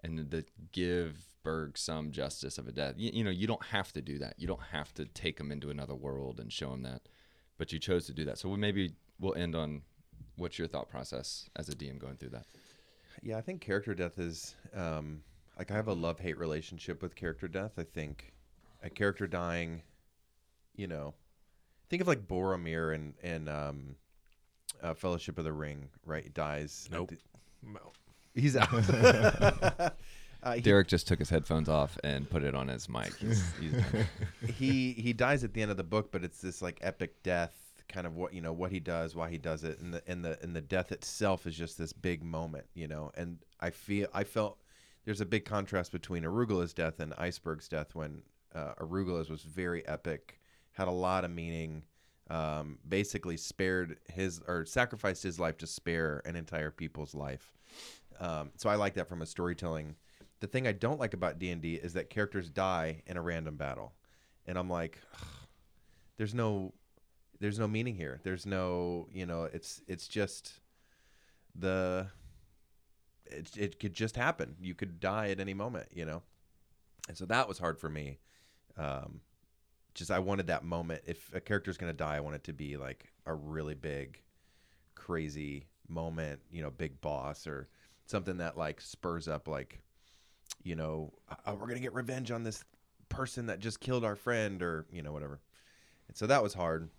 and 0.02 0.32
to 0.32 0.46
give 0.72 1.18
Berg 1.44 1.78
some 1.78 2.12
justice 2.12 2.58
of 2.58 2.68
a 2.68 2.72
death. 2.72 2.96
You, 2.98 3.12
you 3.14 3.24
know, 3.24 3.30
you 3.30 3.46
don't 3.46 3.66
have 3.66 3.92
to 3.94 4.02
do 4.02 4.18
that. 4.20 4.36
You 4.38 4.48
don't 4.48 4.64
have 4.72 4.94
to 4.96 5.06
take 5.06 5.38
him 5.38 5.52
into 5.52 5.70
another 5.70 5.96
world 5.96 6.40
and 6.40 6.52
show 6.52 6.72
him 6.74 6.84
that, 6.84 7.02
but 7.58 7.74
you 7.74 7.80
chose 7.80 8.06
to 8.08 8.14
do 8.14 8.24
that. 8.26 8.38
So 8.38 8.48
we 8.48 8.58
maybe 8.58 8.94
we'll 9.20 9.36
end 9.36 9.54
on 9.56 9.82
what's 10.38 10.58
your 10.58 10.68
thought 10.68 10.90
process 10.90 11.50
as 11.58 11.68
a 11.68 11.76
DM 11.76 12.00
going 12.00 12.16
through 12.16 12.30
that. 12.30 12.46
Yeah, 13.22 13.38
I 13.38 13.42
think 13.42 13.60
character 13.60 13.94
death 13.94 14.18
is 14.18 14.56
um, 14.74 15.24
like 15.58 15.72
I 15.72 15.76
have 15.76 15.88
a 15.88 15.94
love 15.94 16.20
hate 16.20 16.38
relationship 16.38 17.02
with 17.02 17.16
character 17.16 17.50
death. 17.50 17.74
I 17.78 17.84
think 17.84 18.34
a 18.82 18.90
character 18.90 19.28
dying, 19.28 19.82
you 20.76 20.88
know, 20.88 21.16
think 21.90 22.02
of 22.02 22.08
like 22.08 22.28
Boromir 22.28 22.94
and 22.96 23.14
and 23.24 23.50
um, 23.50 23.96
uh, 24.82 24.94
Fellowship 24.94 25.38
of 25.38 25.44
the 25.44 25.54
Ring, 25.54 25.90
right? 26.06 26.34
Dies. 26.34 26.88
at 26.88 26.98
Nope. 26.98 27.10
the- 27.12 27.18
He's 28.40 28.58
out. 28.58 28.68
uh, 30.44 30.52
he, 30.56 30.62
Derek 30.62 30.88
just 30.90 31.08
took 31.08 31.20
his 31.20 31.30
headphones 31.30 31.70
off 31.70 31.98
and 32.04 32.30
put 32.30 32.44
it 32.44 32.54
on 32.54 32.68
his 32.68 32.90
mic. 32.90 33.16
He's, 33.16 33.44
he's 33.60 33.72
done. 33.72 34.06
he 34.58 34.92
he 34.94 35.14
dies 35.14 35.44
at 35.46 35.54
the 35.54 35.62
end 35.62 35.72
of 35.72 35.78
the 35.78 35.84
book, 35.86 36.12
but 36.12 36.24
it's 36.24 36.42
this 36.42 36.62
like 36.62 36.78
epic 36.82 37.24
death, 37.24 37.56
kind 37.88 38.06
of 38.06 38.16
what 38.18 38.34
you 38.34 38.42
know 38.42 38.52
what 38.52 38.72
he 38.72 38.80
does, 38.82 39.16
why 39.16 39.30
he 39.30 39.38
does 39.38 39.64
it, 39.64 39.80
and 39.80 39.94
the 39.94 40.02
and 40.06 40.24
the 40.26 40.38
and 40.44 40.54
the 40.56 40.62
death 40.62 40.92
itself 40.92 41.48
is 41.48 41.56
just 41.56 41.78
this 41.78 41.94
big 41.94 42.24
moment, 42.24 42.66
you 42.74 42.88
know. 42.90 43.10
And 43.16 43.38
I 43.62 43.70
feel 43.70 44.08
I 44.14 44.26
felt 44.26 44.58
there's 45.06 45.22
a 45.22 45.26
big 45.26 45.46
contrast 45.46 45.92
between 45.94 46.24
Arugula's 46.24 46.74
death 46.74 47.00
and 47.00 47.14
Iceberg's 47.18 47.70
death 47.70 47.96
when 47.96 48.22
uh, 48.54 48.74
Arugula's 48.82 49.30
was 49.30 49.44
very 49.44 49.88
epic, 49.88 50.40
had 50.76 50.88
a 50.90 50.92
lot 50.92 51.24
of 51.24 51.32
meaning, 51.32 51.84
um, 52.30 52.78
basically 52.88 53.38
spared 53.38 53.98
his 54.12 54.42
or 54.46 54.66
sacrificed 54.66 55.24
his 55.24 55.40
life 55.40 55.58
to 55.58 55.68
spare 55.68 56.22
an 56.26 56.36
entire 56.36 56.70
people's 56.70 57.16
life. 57.16 57.54
Um, 58.20 58.52
so 58.58 58.70
I 58.70 58.76
like 58.76 58.94
that 58.96 59.08
from 59.08 59.22
a 59.22 59.26
storytelling. 59.26 59.96
The 60.42 60.48
thing 60.48 60.68
I 60.68 60.74
don't 60.74 61.00
like 61.00 61.14
about 61.14 61.40
D 61.40 61.50
and 61.50 61.62
D 61.62 61.76
is 61.76 61.94
that 61.94 62.10
characters 62.10 62.50
die 62.50 63.04
in 63.08 63.16
a 63.16 63.22
random 63.22 63.56
battle, 63.56 63.94
and 64.46 64.58
I'm 64.58 64.70
like, 64.70 65.00
there's 66.18 66.34
no, 66.34 66.74
there's 67.40 67.58
no 67.58 67.68
meaning 67.68 67.96
here. 67.96 68.20
There's 68.24 68.46
no, 68.46 69.08
you 69.14 69.26
know, 69.26 69.44
it's 69.46 69.82
it's 69.88 70.08
just 70.10 70.60
the, 71.58 72.08
it 73.26 73.50
it 73.56 73.80
could 73.80 73.94
just 73.94 74.18
happen. 74.18 74.56
You 74.62 74.76
could 74.76 75.00
die 75.00 75.30
at 75.30 75.40
any 75.40 75.54
moment, 75.54 75.88
you 75.94 76.06
know, 76.06 76.22
and 77.08 77.18
so 77.18 77.26
that 77.28 77.48
was 77.48 77.60
hard 77.60 77.80
for 77.80 77.90
me. 77.90 78.20
Um, 78.78 79.22
just 79.96 80.12
I 80.12 80.20
wanted 80.20 80.48
that 80.48 80.64
moment. 80.64 81.02
If 81.08 81.34
a 81.34 81.42
character's 81.42 81.78
gonna 81.78 81.94
die, 81.94 82.18
I 82.18 82.20
want 82.20 82.36
it 82.36 82.44
to 82.46 82.54
be 82.54 82.78
like 82.78 83.12
a 83.26 83.34
really 83.34 83.76
big, 83.76 84.22
crazy 84.94 85.66
moment. 85.88 86.42
You 86.52 86.62
know, 86.62 86.70
big 86.70 87.02
boss 87.02 87.48
or 87.48 87.68
something 88.06 88.38
that 88.38 88.58
like 88.58 88.82
spurs 88.82 89.28
up 89.28 89.48
like 89.48 89.82
you 90.64 90.76
know 90.76 91.12
oh, 91.46 91.56
we're 91.56 91.68
gonna 91.68 91.80
get 91.80 91.94
revenge 91.94 92.32
on 92.32 92.44
this 92.44 92.64
person 93.10 93.48
that 93.48 93.60
just 93.60 93.80
killed 93.80 94.04
our 94.04 94.16
friend 94.16 94.62
or 94.62 94.86
you 94.92 95.02
know 95.02 95.12
whatever 95.12 95.40
and 96.08 96.16
so 96.16 96.28
that 96.28 96.42
was 96.42 96.54
hard 96.54 96.90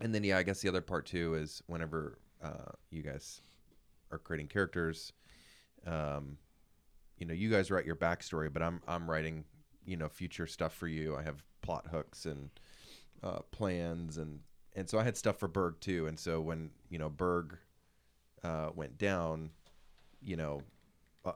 and 0.00 0.14
then 0.14 0.24
yeah 0.24 0.38
i 0.38 0.42
guess 0.42 0.60
the 0.60 0.68
other 0.68 0.80
part 0.80 1.06
too 1.06 1.34
is 1.34 1.62
whenever 1.66 2.18
uh, 2.42 2.70
you 2.90 3.02
guys 3.02 3.40
are 4.12 4.18
creating 4.18 4.46
characters 4.46 5.12
um, 5.86 6.36
you 7.18 7.26
know 7.26 7.34
you 7.34 7.50
guys 7.50 7.70
write 7.70 7.86
your 7.86 7.96
backstory 7.96 8.52
but 8.52 8.62
i'm 8.62 8.80
i'm 8.86 9.10
writing 9.10 9.44
you 9.84 9.96
know 9.96 10.08
future 10.08 10.46
stuff 10.46 10.72
for 10.72 10.86
you 10.86 11.16
i 11.16 11.22
have 11.22 11.42
plot 11.68 11.86
hooks 11.90 12.24
and 12.24 12.48
uh, 13.22 13.40
plans 13.50 14.16
and 14.16 14.40
and 14.74 14.88
so 14.88 14.98
I 14.98 15.02
had 15.02 15.18
stuff 15.18 15.38
for 15.38 15.48
Berg 15.48 15.74
too. 15.80 16.06
And 16.06 16.18
so 16.18 16.40
when 16.40 16.70
you 16.88 16.98
know 16.98 17.10
Berg 17.10 17.58
uh, 18.42 18.70
went 18.74 18.96
down, 18.96 19.50
you 20.22 20.36
know, 20.36 20.62
a, 21.26 21.32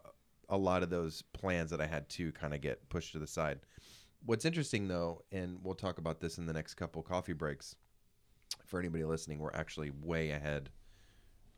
a 0.49 0.57
lot 0.57 0.83
of 0.83 0.89
those 0.89 1.21
plans 1.35 1.71
that 1.71 1.83
I 1.83 1.87
had 1.87 2.09
to 2.11 2.33
kind 2.33 2.55
of 2.55 2.63
get 2.63 2.89
pushed 2.89 3.13
to 3.13 3.19
the 3.19 3.27
side. 3.27 3.61
What's 4.25 4.47
interesting 4.47 4.89
though, 4.89 5.23
and 5.33 5.59
we'll 5.63 5.75
talk 5.75 5.99
about 5.99 6.19
this 6.19 6.39
in 6.39 6.47
the 6.47 6.53
next 6.55 6.75
couple 6.77 7.03
coffee 7.03 7.35
breaks. 7.35 7.77
For 8.65 8.79
anybody 8.79 9.05
listening, 9.05 9.39
we're 9.39 9.53
actually 9.53 9.91
way 10.03 10.31
ahead. 10.31 10.71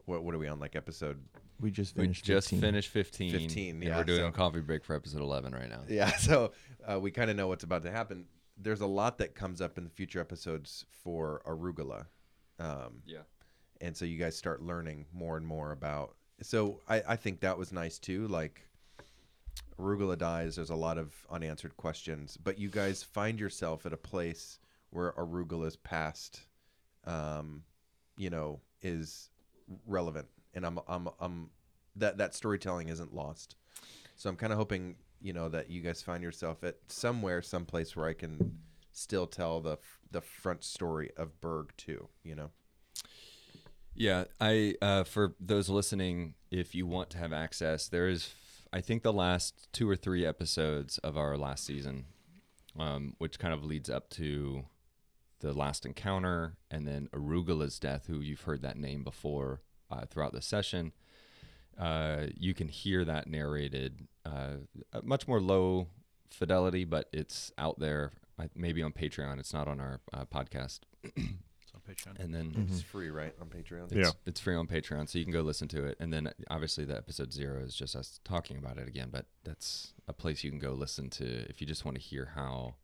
What 0.06 0.24
what 0.24 0.34
are 0.34 0.38
we 0.38 0.48
on? 0.48 0.58
Like 0.58 0.74
episode 0.74 1.20
We 1.60 1.70
just 1.70 1.94
finished. 1.94 1.98
We 1.98 2.04
finished. 2.06 2.24
just 2.24 2.50
15. 2.50 2.60
finished 2.60 2.90
15. 2.90 3.32
15, 3.32 3.74
and 3.76 3.84
yeah, 3.84 3.98
we're 3.98 4.04
doing 4.04 4.18
so- 4.20 4.26
a 4.26 4.32
coffee 4.32 4.60
break 4.62 4.84
for 4.84 4.96
episode 4.96 5.20
11 5.20 5.52
right 5.52 5.70
now. 5.70 5.82
Yeah, 5.88 6.10
so 6.16 6.50
uh, 6.84 6.98
we 6.98 7.12
kind 7.12 7.30
of 7.30 7.36
know 7.36 7.46
what's 7.46 7.62
about 7.62 7.84
to 7.84 7.90
happen. 7.92 8.24
There's 8.56 8.80
a 8.80 8.86
lot 8.86 9.18
that 9.18 9.34
comes 9.34 9.60
up 9.60 9.78
in 9.78 9.84
the 9.84 9.90
future 9.90 10.20
episodes 10.20 10.84
for 11.02 11.42
arugula, 11.46 12.06
um, 12.58 13.02
Yeah. 13.04 13.22
and 13.80 13.96
so 13.96 14.04
you 14.04 14.18
guys 14.18 14.36
start 14.36 14.62
learning 14.62 15.06
more 15.12 15.36
and 15.36 15.46
more 15.46 15.72
about. 15.72 16.14
So 16.42 16.80
I, 16.88 17.02
I 17.08 17.16
think 17.16 17.40
that 17.40 17.58
was 17.58 17.72
nice 17.72 17.98
too. 17.98 18.26
Like 18.28 18.68
arugula 19.78 20.16
dies, 20.16 20.56
there's 20.56 20.70
a 20.70 20.74
lot 20.76 20.98
of 20.98 21.14
unanswered 21.30 21.76
questions, 21.76 22.36
but 22.36 22.58
you 22.58 22.68
guys 22.70 23.02
find 23.02 23.40
yourself 23.40 23.86
at 23.86 23.92
a 23.92 23.96
place 23.96 24.58
where 24.90 25.12
arugula's 25.12 25.76
past, 25.76 26.42
um, 27.06 27.64
you 28.16 28.30
know, 28.30 28.60
is 28.82 29.30
relevant, 29.86 30.28
and 30.54 30.64
I'm 30.64 30.78
I'm 30.86 31.08
I'm 31.20 31.50
that 31.96 32.18
that 32.18 32.34
storytelling 32.34 32.88
isn't 32.88 33.12
lost. 33.14 33.56
So 34.16 34.30
I'm 34.30 34.36
kind 34.36 34.52
of 34.52 34.58
hoping, 34.58 34.94
you 35.24 35.32
know, 35.32 35.48
that 35.48 35.70
you 35.70 35.80
guys 35.80 36.02
find 36.02 36.22
yourself 36.22 36.62
at 36.62 36.76
somewhere, 36.88 37.40
someplace 37.40 37.96
where 37.96 38.06
I 38.06 38.12
can 38.12 38.58
still 38.92 39.26
tell 39.26 39.60
the 39.60 39.78
the 40.10 40.20
front 40.20 40.62
story 40.62 41.10
of 41.16 41.40
Berg 41.40 41.72
too. 41.78 42.08
You 42.22 42.34
know. 42.36 42.50
Yeah, 43.94 44.24
I 44.38 44.74
uh, 44.82 45.04
for 45.04 45.34
those 45.40 45.70
listening, 45.70 46.34
if 46.50 46.74
you 46.74 46.86
want 46.86 47.08
to 47.10 47.18
have 47.18 47.32
access, 47.32 47.88
there 47.88 48.06
is, 48.06 48.34
I 48.70 48.82
think, 48.82 49.02
the 49.02 49.14
last 49.14 49.72
two 49.72 49.88
or 49.88 49.96
three 49.96 50.26
episodes 50.26 50.98
of 50.98 51.16
our 51.16 51.38
last 51.38 51.64
season, 51.64 52.04
um, 52.78 53.14
which 53.16 53.38
kind 53.38 53.54
of 53.54 53.64
leads 53.64 53.88
up 53.88 54.10
to 54.10 54.66
the 55.40 55.54
last 55.54 55.86
encounter, 55.86 56.58
and 56.70 56.86
then 56.86 57.08
Arugula's 57.14 57.78
death, 57.78 58.08
who 58.08 58.20
you've 58.20 58.42
heard 58.42 58.60
that 58.60 58.76
name 58.76 59.02
before 59.02 59.62
uh, 59.90 60.04
throughout 60.04 60.32
the 60.32 60.42
session. 60.42 60.92
Uh, 61.78 62.26
you 62.36 62.54
can 62.54 62.68
hear 62.68 63.04
that 63.04 63.26
narrated, 63.26 64.06
uh, 64.24 64.56
much 65.02 65.26
more 65.28 65.40
low 65.40 65.88
fidelity, 66.30 66.84
but 66.84 67.08
it's 67.12 67.52
out 67.58 67.78
there. 67.78 68.12
I- 68.38 68.50
Maybe 68.54 68.82
on 68.82 68.92
Patreon. 68.92 69.38
It's 69.38 69.52
not 69.52 69.68
on 69.68 69.80
our 69.80 70.00
uh, 70.12 70.24
podcast. 70.24 70.80
It's 71.04 71.72
on 71.74 71.80
Patreon. 71.88 72.18
And 72.18 72.34
then 72.34 72.66
It's 72.70 72.80
free, 72.82 73.10
right, 73.10 73.34
on 73.40 73.48
Patreon. 73.48 73.92
Yeah. 73.92 74.02
it's, 74.08 74.14
it's 74.26 74.40
free 74.40 74.54
on 74.56 74.66
Patreon, 74.66 75.08
so 75.08 75.18
you 75.18 75.24
can 75.24 75.32
go 75.32 75.40
listen 75.42 75.68
to 75.68 75.84
it. 75.84 75.96
And 76.00 76.12
then 76.12 76.32
obviously 76.50 76.84
the 76.84 76.96
episode 76.96 77.32
zero 77.32 77.60
is 77.62 77.74
just 77.74 77.94
us 77.96 78.20
talking 78.24 78.56
about 78.58 78.78
it 78.78 78.88
again, 78.88 79.08
but 79.12 79.26
that's 79.44 79.92
a 80.08 80.12
place 80.12 80.42
you 80.44 80.50
can 80.50 80.58
go 80.60 80.72
listen 80.72 81.10
to 81.10 81.24
if 81.48 81.60
you 81.60 81.66
just 81.66 81.84
want 81.84 81.96
to 81.96 82.02
hear 82.02 82.32
how 82.34 82.74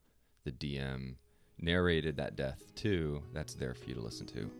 the 0.44 0.52
DM 0.52 1.14
narrated 1.58 2.16
that 2.16 2.36
death 2.36 2.62
too. 2.74 3.22
That's 3.34 3.54
there 3.54 3.74
for 3.74 3.84
you 3.88 3.94
to 3.94 4.00
listen 4.00 4.26
to. 4.28 4.50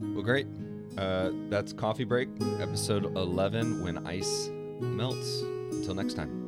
Well, 0.00 0.22
great. 0.22 0.46
Uh, 0.98 1.30
that's 1.48 1.72
Coffee 1.72 2.04
Break, 2.04 2.28
episode 2.60 3.04
11 3.16 3.82
When 3.82 4.06
Ice 4.06 4.50
Melts. 4.80 5.42
Until 5.72 5.94
next 5.94 6.14
time. 6.14 6.39